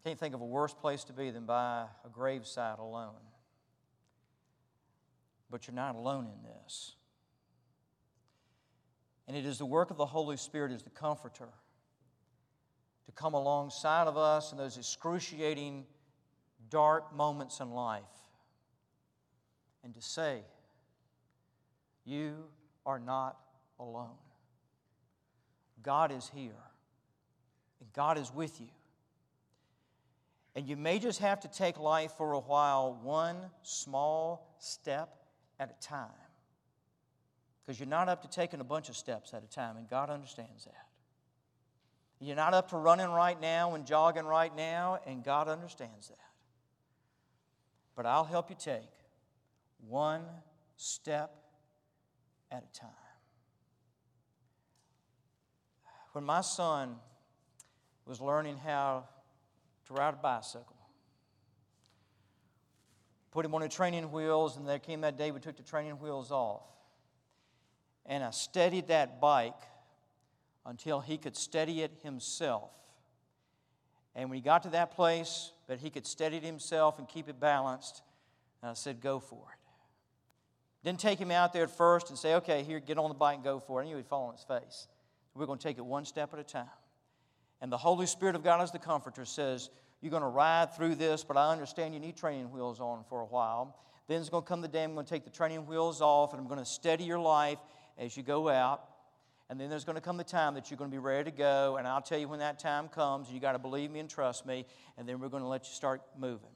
Can't 0.03 0.19
think 0.19 0.35
of 0.35 0.41
a 0.41 0.45
worse 0.45 0.73
place 0.73 1.03
to 1.05 1.13
be 1.13 1.31
than 1.31 1.45
by 1.45 1.85
a 2.03 2.09
graveside 2.09 2.79
alone. 2.79 3.13
But 5.49 5.67
you're 5.67 5.75
not 5.75 5.95
alone 5.95 6.25
in 6.27 6.43
this. 6.43 6.95
And 9.27 9.35
it 9.35 9.45
is 9.45 9.57
the 9.57 9.65
work 9.65 9.91
of 9.91 9.97
the 9.97 10.05
Holy 10.05 10.37
Spirit 10.37 10.71
as 10.71 10.83
the 10.83 10.89
comforter 10.89 11.49
to 13.05 13.11
come 13.11 13.33
alongside 13.33 14.07
of 14.07 14.17
us 14.17 14.51
in 14.51 14.57
those 14.57 14.77
excruciating, 14.77 15.85
dark 16.69 17.15
moments 17.15 17.59
in 17.59 17.71
life 17.71 18.03
and 19.85 19.93
to 19.93 20.01
say, 20.01 20.41
You 22.03 22.33
are 22.85 22.99
not 22.99 23.37
alone. 23.79 24.17
God 25.83 26.11
is 26.11 26.29
here, 26.33 26.51
and 27.79 27.93
God 27.93 28.17
is 28.17 28.33
with 28.33 28.59
you. 28.59 28.67
And 30.55 30.67
you 30.67 30.75
may 30.75 30.99
just 30.99 31.19
have 31.19 31.41
to 31.41 31.47
take 31.47 31.77
life 31.77 32.13
for 32.17 32.33
a 32.33 32.39
while, 32.39 32.97
one 33.03 33.37
small 33.61 34.55
step 34.57 35.09
at 35.59 35.69
a 35.69 35.85
time. 35.85 36.09
Because 37.65 37.79
you're 37.79 37.89
not 37.89 38.09
up 38.09 38.21
to 38.21 38.27
taking 38.29 38.59
a 38.59 38.63
bunch 38.63 38.89
of 38.89 38.95
steps 38.95 39.33
at 39.33 39.43
a 39.43 39.47
time, 39.47 39.77
and 39.77 39.89
God 39.89 40.09
understands 40.09 40.65
that. 40.65 40.85
You're 42.19 42.35
not 42.35 42.53
up 42.53 42.69
to 42.69 42.77
running 42.77 43.09
right 43.09 43.39
now 43.39 43.75
and 43.75 43.85
jogging 43.85 44.25
right 44.25 44.55
now, 44.55 44.99
and 45.05 45.23
God 45.23 45.47
understands 45.47 46.09
that. 46.09 46.17
But 47.95 48.05
I'll 48.05 48.23
help 48.23 48.49
you 48.49 48.55
take 48.59 48.89
one 49.87 50.21
step 50.77 51.31
at 52.51 52.63
a 52.63 52.79
time. 52.79 52.89
When 56.13 56.23
my 56.23 56.41
son 56.41 56.95
was 58.05 58.21
learning 58.21 58.57
how 58.57 59.05
to 59.87 59.93
ride 59.93 60.13
a 60.13 60.17
bicycle, 60.17 60.77
put 63.31 63.45
him 63.45 63.53
on 63.53 63.61
the 63.61 63.69
training 63.69 64.11
wheels, 64.11 64.55
and 64.55 64.67
there 64.67 64.79
came 64.79 65.01
that 65.01 65.17
day 65.17 65.31
we 65.31 65.39
took 65.39 65.57
the 65.57 65.63
training 65.63 65.99
wheels 65.99 66.31
off. 66.31 66.63
And 68.05 68.23
I 68.23 68.31
steadied 68.31 68.87
that 68.87 69.19
bike 69.19 69.53
until 70.65 70.99
he 70.99 71.17
could 71.17 71.35
steady 71.35 71.81
it 71.81 71.91
himself. 72.03 72.71
And 74.15 74.29
when 74.29 74.37
he 74.37 74.41
got 74.41 74.63
to 74.63 74.69
that 74.69 74.91
place 74.91 75.51
that 75.67 75.79
he 75.79 75.89
could 75.89 76.07
steady 76.07 76.37
it 76.37 76.43
himself 76.43 76.99
and 76.99 77.07
keep 77.07 77.27
it 77.27 77.39
balanced, 77.39 78.01
I 78.63 78.73
said, 78.73 79.01
Go 79.01 79.19
for 79.19 79.43
it. 79.51 79.59
Didn't 80.83 80.99
take 80.99 81.19
him 81.19 81.31
out 81.31 81.53
there 81.53 81.63
at 81.63 81.71
first 81.71 82.09
and 82.09 82.17
say, 82.17 82.35
Okay, 82.35 82.63
here, 82.63 82.79
get 82.79 82.97
on 82.97 83.09
the 83.09 83.15
bike 83.15 83.35
and 83.35 83.43
go 83.43 83.59
for 83.59 83.81
it. 83.81 83.85
I 83.85 83.87
knew 83.87 83.97
he'd 83.97 84.07
fall 84.07 84.27
on 84.27 84.33
his 84.33 84.43
face. 84.43 84.87
We're 85.33 85.45
going 85.45 85.59
to 85.59 85.63
take 85.63 85.77
it 85.77 85.85
one 85.85 86.05
step 86.05 86.33
at 86.33 86.39
a 86.39 86.43
time. 86.43 86.67
And 87.61 87.71
the 87.71 87.77
Holy 87.77 88.05
Spirit 88.05 88.35
of 88.35 88.43
God, 88.43 88.61
as 88.61 88.71
the 88.71 88.79
Comforter, 88.79 89.25
says, 89.25 89.69
You're 90.01 90.11
going 90.11 90.23
to 90.23 90.29
ride 90.29 90.75
through 90.75 90.95
this, 90.95 91.23
but 91.23 91.37
I 91.37 91.51
understand 91.51 91.93
you 91.93 91.99
need 91.99 92.15
training 92.15 92.51
wheels 92.51 92.79
on 92.79 93.03
for 93.09 93.21
a 93.21 93.25
while. 93.25 93.77
Then 94.07 94.21
it's 94.21 94.29
going 94.29 94.43
to 94.43 94.47
come 94.47 94.61
the 94.61 94.67
day 94.67 94.83
I'm 94.83 94.93
going 94.93 95.05
to 95.05 95.09
take 95.09 95.25
the 95.25 95.31
training 95.31 95.65
wheels 95.65 95.99
off 95.99 96.31
and 96.31 96.39
I'm 96.39 96.47
going 96.47 96.59
to 96.59 96.65
steady 96.65 97.03
your 97.03 97.19
life 97.19 97.57
as 97.97 98.15
you 98.15 98.23
go 98.23 98.49
out. 98.49 98.83
And 99.49 99.59
then 99.59 99.69
there's 99.69 99.83
going 99.83 99.95
to 99.95 100.01
come 100.01 100.17
the 100.17 100.23
time 100.23 100.55
that 100.55 100.71
you're 100.71 100.77
going 100.77 100.89
to 100.89 100.95
be 100.95 100.99
ready 100.99 101.29
to 101.29 101.37
go. 101.37 101.77
And 101.77 101.87
I'll 101.87 102.01
tell 102.01 102.17
you 102.17 102.27
when 102.27 102.39
that 102.39 102.57
time 102.57 102.87
comes. 102.87 103.29
You 103.29 103.39
got 103.39 103.51
to 103.51 103.59
believe 103.59 103.91
me 103.91 103.99
and 103.99 104.09
trust 104.09 104.45
me. 104.45 104.65
And 104.97 105.07
then 105.07 105.19
we're 105.19 105.29
going 105.29 105.43
to 105.43 105.49
let 105.49 105.65
you 105.65 105.73
start 105.73 106.01
moving. 106.17 106.49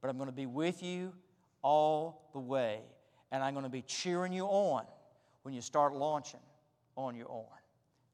But 0.00 0.08
I'm 0.08 0.16
going 0.16 0.28
to 0.28 0.34
be 0.34 0.46
with 0.46 0.82
you 0.82 1.12
all 1.62 2.30
the 2.32 2.40
way. 2.40 2.80
And 3.32 3.42
I'm 3.42 3.52
going 3.52 3.64
to 3.64 3.70
be 3.70 3.82
cheering 3.82 4.32
you 4.32 4.44
on 4.46 4.84
when 5.42 5.52
you 5.52 5.60
start 5.60 5.94
launching 5.94 6.40
on 6.96 7.14
your 7.14 7.30
own. 7.30 7.44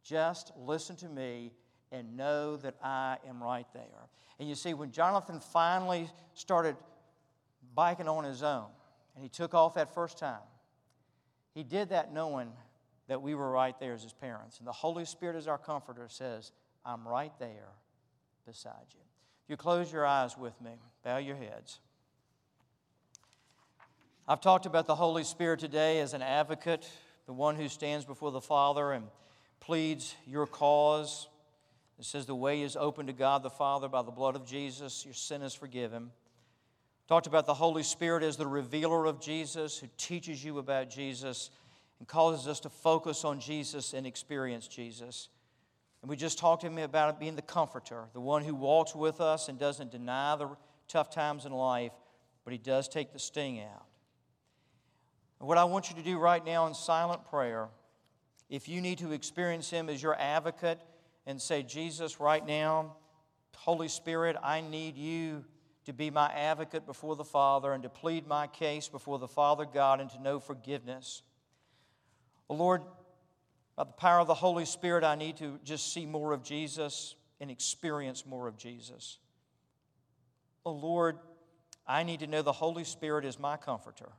Just 0.03 0.53
listen 0.57 0.97
to 0.97 1.09
me 1.09 1.53
and 1.93 2.17
know 2.17 2.57
that 2.57 2.75
I 2.83 3.19
am 3.29 3.43
right 3.43 3.67
there. 3.73 4.09
And 4.41 4.49
you 4.49 4.55
see, 4.55 4.75
when 4.75 4.91
Jonathan 4.91 5.39
finally 5.39 6.11
started 6.35 6.75
biking 7.75 8.09
on 8.09 8.25
his 8.25 8.43
own, 8.43 8.67
and 9.15 9.23
he 9.23 9.29
took 9.29 9.55
off 9.55 9.75
that 9.75 9.95
first 9.95 10.19
time, 10.19 10.41
he 11.55 11.63
did 11.63 11.91
that 11.91 12.13
knowing 12.13 12.53
that 13.09 13.21
we 13.21 13.35
were 13.35 13.51
right 13.51 13.79
there 13.79 13.93
as 13.93 14.03
his 14.03 14.13
parents. 14.13 14.59
And 14.59 14.67
the 14.67 14.73
Holy 14.73 15.05
Spirit, 15.05 15.37
as 15.37 15.47
our 15.47 15.59
comforter, 15.59 16.07
says, 16.09 16.53
I'm 16.85 17.07
right 17.07 17.33
there 17.39 17.69
beside 18.47 18.87
you. 18.91 19.01
If 19.45 19.51
you 19.51 19.57
close 19.57 19.93
your 19.93 20.07
eyes 20.07 20.37
with 20.39 20.59
me, 20.61 20.73
bow 21.05 21.19
your 21.19 21.37
heads. 21.37 21.81
I've 24.27 24.41
talked 24.41 24.67
about 24.67 24.87
the 24.87 24.95
Holy 24.95 25.25
Spirit 25.25 25.61
today 25.61 26.01
as 26.01 26.15
an 26.15 26.23
advocate, 26.23 26.89
the 27.27 27.33
one 27.33 27.57
who 27.57 27.69
stands 27.69 28.05
before 28.05 28.31
the 28.31 28.41
Father 28.41 28.93
and 28.93 29.07
pleads 29.61 30.15
your 30.27 30.47
cause. 30.47 31.29
It 31.99 32.05
says 32.05 32.27
the 32.27 32.35
way 32.35 32.63
is 32.63 32.77
open 32.77 33.09
to 33.09 33.13
God 33.13 33.43
the 33.43 33.51
Father 33.51 33.89
by 33.89 34.03
the 34.03 34.11
blood 34.11 34.37
of 34.37 34.47
Jesus. 34.47 35.05
Your 35.05 35.15
sin 35.15 35.43
is 35.43 35.55
forgiven. 35.55 36.11
Talked 37.13 37.27
about 37.27 37.45
the 37.45 37.53
Holy 37.53 37.83
Spirit 37.83 38.23
as 38.23 38.39
the 38.39 38.47
revealer 38.47 39.05
of 39.05 39.21
Jesus 39.21 39.77
who 39.77 39.87
teaches 39.99 40.43
you 40.43 40.57
about 40.57 40.89
Jesus 40.89 41.51
and 41.99 42.09
causes 42.09 42.49
us 42.49 42.59
to 42.61 42.71
focus 42.71 43.23
on 43.27 43.39
Jesus 43.39 43.93
and 43.93 44.07
experience 44.07 44.67
Jesus. 44.67 45.29
And 46.01 46.09
we 46.09 46.17
just 46.17 46.39
talked 46.39 46.63
to 46.63 46.69
him 46.69 46.79
about 46.79 47.21
being 47.21 47.37
the 47.37 47.43
comforter, 47.43 48.05
the 48.15 48.21
one 48.23 48.43
who 48.43 48.55
walks 48.55 48.95
with 48.95 49.21
us 49.21 49.51
and 49.51 49.59
doesn't 49.59 49.91
deny 49.91 50.37
the 50.37 50.57
tough 50.89 51.11
times 51.11 51.45
in 51.45 51.53
life, 51.53 51.93
but 52.45 52.53
he 52.55 52.59
does 52.59 52.89
take 52.89 53.13
the 53.13 53.19
sting 53.19 53.61
out. 53.61 53.85
And 55.39 55.47
what 55.47 55.59
I 55.59 55.65
want 55.65 55.91
you 55.91 55.97
to 55.97 56.03
do 56.03 56.19
right 56.19 56.43
now 56.43 56.67
in 56.67 56.73
silent 56.73 57.27
prayer 57.27 57.69
if 58.49 58.71
you 58.71 58.81
need 58.81 58.97
to 59.01 59.13
experience 59.13 59.69
Him 59.69 59.91
as 59.91 60.03
your 60.03 60.19
advocate 60.19 60.81
and 61.27 61.39
say, 61.43 61.63
Jesus, 61.63 62.21
right 62.21 62.47
now, 62.47 62.97
Holy 63.55 63.89
Spirit, 63.89 64.35
I 64.43 64.63
need 64.63 64.97
you 64.97 65.45
to 65.87 65.93
be 65.93 66.11
my 66.11 66.29
advocate 66.29 66.87
before 66.87 67.17
the 67.17 67.25
Father 67.25 67.73
and 67.73 67.83
to 67.83 67.89
plead 67.89 68.27
my 68.27 68.47
case 68.47 68.89
before 68.89 69.19
the 69.19 69.29
Father 69.29 69.65
God 69.65 70.01
and 70.01 70.11
to 70.11 70.23
know 70.23 70.39
forgiveness. 70.39 71.23
Oh, 72.49 72.55
Lord, 72.55 72.83
by 73.77 73.85
the 73.85 73.93
power 73.93 74.21
of 74.21 74.27
the 74.27 74.35
Holy 74.35 74.65
Spirit, 74.65 75.03
I 75.03 75.15
need 75.15 75.39
to 75.39 75.59
just 75.65 75.93
see 75.93 76.07
more 76.07 76.33
of 76.33 76.43
Jesus 76.43 77.17
and 77.41 77.51
experience 77.51 78.25
more 78.25 78.47
of 78.47 78.57
Jesus. 78.57 79.19
Oh 80.65 80.73
Lord, 80.73 81.19
I 81.87 82.05
need 82.05 82.21
to 82.21 82.29
know 82.29 82.43
the 82.43 82.53
Holy 82.53 82.85
Spirit 82.85 83.25
is 83.25 83.39
my 83.39 83.57
comforter. 83.57 84.11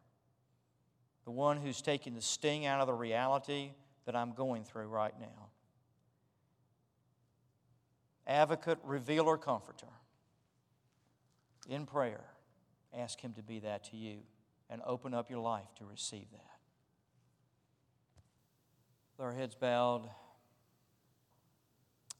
the 1.25 1.31
one 1.31 1.57
who's 1.57 1.81
taking 1.81 2.15
the 2.15 2.21
sting 2.21 2.65
out 2.65 2.81
of 2.81 2.87
the 2.87 2.93
reality 2.93 3.71
that 4.05 4.15
I'm 4.15 4.33
going 4.33 4.65
through 4.65 4.87
right 4.87 5.13
now. 5.19 5.49
Advocate, 8.27 8.77
revealer, 8.83 9.37
comforter. 9.37 9.87
In 11.67 11.85
prayer, 11.85 12.23
ask 12.93 13.19
Him 13.19 13.33
to 13.33 13.43
be 13.43 13.59
that 13.59 13.85
to 13.85 13.97
you 13.97 14.19
and 14.69 14.81
open 14.85 15.13
up 15.13 15.29
your 15.29 15.39
life 15.39 15.73
to 15.77 15.85
receive 15.85 16.29
that. 16.31 16.59
With 19.17 19.25
our 19.25 19.33
heads 19.33 19.55
bowed, 19.55 20.09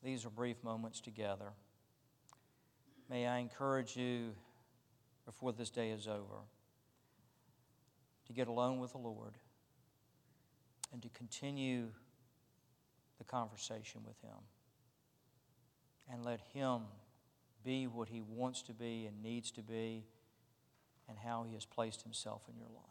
these 0.03 0.25
are 0.25 0.29
brief 0.29 0.63
moments 0.63 1.01
together. 1.01 1.53
May 3.09 3.27
I 3.27 3.39
encourage 3.39 3.95
you 3.95 4.33
before 5.25 5.53
this 5.53 5.69
day 5.69 5.91
is 5.91 6.07
over 6.07 6.41
to 8.27 8.33
get 8.33 8.47
alone 8.47 8.79
with 8.79 8.91
the 8.91 8.97
Lord 8.97 9.37
and 10.91 11.01
to 11.01 11.09
continue 11.09 11.87
the 13.17 13.23
conversation 13.23 14.01
with 14.05 14.19
Him 14.21 14.37
and 16.11 16.23
let 16.23 16.39
Him 16.53 16.81
be 17.64 17.88
what 17.88 18.09
He 18.09 18.22
wants 18.22 18.61
to 18.64 18.74
be 18.74 19.05
and 19.05 19.22
needs 19.22 19.51
to 19.51 19.61
be 19.61 20.03
and 21.07 21.18
how 21.18 21.45
He 21.47 21.53
has 21.53 21.66
placed 21.66 22.03
Himself 22.03 22.41
in 22.49 22.57
your 22.57 22.70
life. 22.70 22.84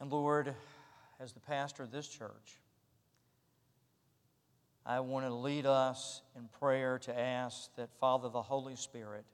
And 0.00 0.10
Lord, 0.10 0.54
as 1.18 1.32
the 1.32 1.40
pastor 1.40 1.82
of 1.82 1.90
this 1.90 2.06
church, 2.06 2.60
I 4.84 5.00
want 5.00 5.26
to 5.26 5.34
lead 5.34 5.66
us 5.66 6.22
in 6.36 6.48
prayer 6.60 6.98
to 7.00 7.18
ask 7.18 7.74
that, 7.76 7.90
Father, 7.98 8.28
the 8.28 8.42
Holy 8.42 8.76
Spirit 8.76 9.24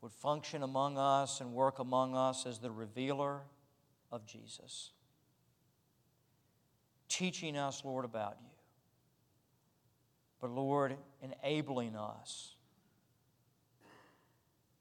would 0.00 0.12
function 0.12 0.62
among 0.62 0.98
us 0.98 1.40
and 1.40 1.52
work 1.52 1.78
among 1.78 2.16
us 2.16 2.46
as 2.46 2.58
the 2.58 2.70
revealer 2.70 3.40
of 4.10 4.26
Jesus. 4.26 4.92
Teaching 7.12 7.58
us, 7.58 7.84
Lord, 7.84 8.06
about 8.06 8.38
you. 8.40 8.48
But, 10.40 10.50
Lord, 10.50 10.96
enabling 11.20 11.94
us, 11.94 12.54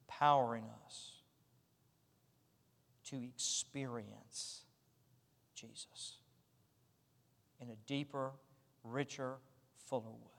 empowering 0.06 0.64
us 0.86 1.12
to 3.10 3.22
experience 3.22 4.62
Jesus 5.56 6.20
in 7.60 7.70
a 7.70 7.76
deeper, 7.86 8.32
richer, 8.86 9.34
fuller 9.90 10.10
way. 10.10 10.32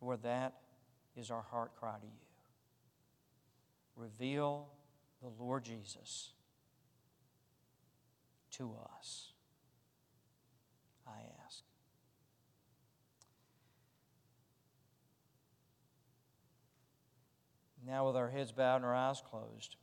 Lord, 0.00 0.22
that 0.22 0.54
is 1.16 1.32
our 1.32 1.42
heart 1.42 1.72
cry 1.74 1.96
to 1.98 2.06
you. 2.06 2.12
Reveal 3.96 4.68
the 5.20 5.30
Lord 5.42 5.64
Jesus 5.64 6.30
to 8.58 8.74
us, 8.96 9.32
I 11.06 11.20
ask. 11.44 11.62
Now, 17.86 18.06
with 18.06 18.16
our 18.16 18.30
heads 18.30 18.52
bowed 18.52 18.76
and 18.76 18.84
our 18.84 18.94
eyes 18.94 19.22
closed, 19.30 19.76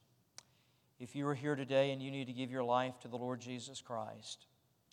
if 1.00 1.16
you 1.16 1.28
are 1.28 1.36
here 1.36 1.56
today 1.56 1.92
and 1.92 2.02
you 2.02 2.12
need 2.12 2.28
to 2.28 2.34
give 2.34 2.52
your 2.52 2.64
life 2.64 3.00
to 3.02 3.08
the 3.08 3.18
Lord 3.18 3.42
Jesus 3.42 3.82
Christ, 3.82 4.46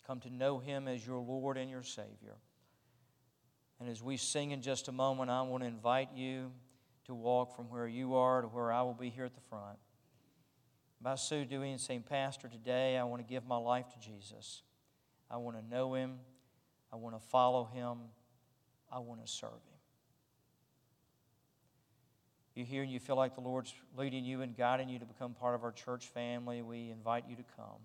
come 0.05 0.19
to 0.21 0.29
know 0.29 0.59
Him 0.59 0.87
as 0.87 1.05
your 1.05 1.19
Lord 1.19 1.57
and 1.57 1.69
your 1.69 1.83
Savior. 1.83 2.35
And 3.79 3.89
as 3.89 4.03
we 4.03 4.17
sing 4.17 4.51
in 4.51 4.61
just 4.61 4.87
a 4.87 4.91
moment, 4.91 5.31
I 5.31 5.41
want 5.43 5.63
to 5.63 5.67
invite 5.67 6.09
you 6.13 6.51
to 7.05 7.15
walk 7.15 7.55
from 7.55 7.65
where 7.69 7.87
you 7.87 8.15
are 8.15 8.41
to 8.41 8.47
where 8.47 8.71
I 8.71 8.81
will 8.81 8.93
be 8.93 9.09
here 9.09 9.25
at 9.25 9.33
the 9.33 9.41
front. 9.49 9.79
By 11.01 11.15
so 11.15 11.45
doing, 11.45 11.77
saying, 11.77 12.03
Pastor, 12.09 12.49
today 12.49 12.97
I 12.97 13.03
want 13.03 13.25
to 13.25 13.27
give 13.31 13.45
my 13.47 13.57
life 13.57 13.85
to 13.89 13.99
Jesus. 13.99 14.63
I 15.31 15.37
want 15.37 15.57
to 15.57 15.65
know 15.65 15.93
Him. 15.93 16.19
I 16.91 16.97
want 16.97 17.15
to 17.15 17.25
follow 17.27 17.69
Him. 17.73 17.99
I 18.91 18.99
want 18.99 19.25
to 19.25 19.31
serve 19.31 19.51
Him. 19.51 19.79
You're 22.55 22.65
here 22.65 22.83
and 22.83 22.91
you 22.91 22.99
feel 22.99 23.15
like 23.15 23.35
the 23.35 23.41
Lord's 23.41 23.73
leading 23.97 24.25
you 24.25 24.41
and 24.41 24.57
guiding 24.57 24.89
you 24.89 24.99
to 24.99 25.05
become 25.05 25.33
part 25.33 25.55
of 25.55 25.63
our 25.63 25.71
church 25.71 26.07
family, 26.07 26.61
we 26.61 26.89
invite 26.89 27.23
you 27.29 27.37
to 27.37 27.43
come. 27.55 27.79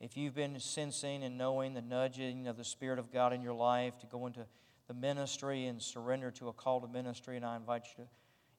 If 0.00 0.16
you've 0.16 0.34
been 0.34 0.58
sensing 0.60 1.22
and 1.22 1.36
knowing 1.36 1.74
the 1.74 1.82
nudging 1.82 2.46
of 2.46 2.56
the 2.56 2.64
Spirit 2.64 2.98
of 2.98 3.12
God 3.12 3.34
in 3.34 3.42
your 3.42 3.52
life 3.52 3.98
to 3.98 4.06
go 4.06 4.26
into 4.26 4.46
the 4.88 4.94
ministry 4.94 5.66
and 5.66 5.82
surrender 5.82 6.30
to 6.32 6.48
a 6.48 6.52
call 6.54 6.80
to 6.80 6.88
ministry, 6.88 7.36
and 7.36 7.44
I 7.44 7.56
invite 7.56 7.84
you 7.98 8.04
to 8.04 8.10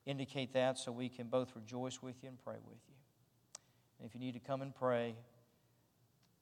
indicate 0.05 0.53
that 0.53 0.78
so 0.78 0.91
we 0.91 1.09
can 1.09 1.28
both 1.28 1.55
rejoice 1.55 2.01
with 2.01 2.21
you 2.21 2.30
and 2.30 2.38
pray 2.43 2.57
with 2.67 2.80
you. 2.88 2.94
If 4.05 4.13
you 4.13 4.19
need 4.19 4.33
to 4.33 4.39
come 4.39 4.61
and 4.61 4.73
pray, 4.73 5.15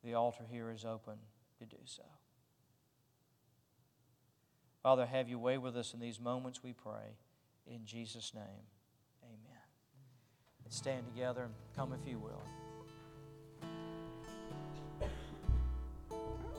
the 0.04 0.16
altar 0.16 0.44
here 0.52 0.70
is 0.70 0.84
open 0.84 1.14
to 1.60 1.66
do 1.66 1.78
so. 1.86 2.04
Father, 4.84 5.06
have 5.06 5.30
your 5.30 5.40
way 5.40 5.58
with 5.58 5.78
us 5.78 5.94
in 5.94 6.02
these 6.02 6.20
moments, 6.20 6.62
we 6.62 6.74
pray. 6.74 7.16
In 7.66 7.86
Jesus' 7.86 8.34
name, 8.34 8.68
amen. 9.24 9.62
Stand 10.68 11.06
together 11.06 11.44
and 11.44 11.54
come 11.76 11.94
if 11.94 12.06
you 12.06 12.20
will. 12.20 12.42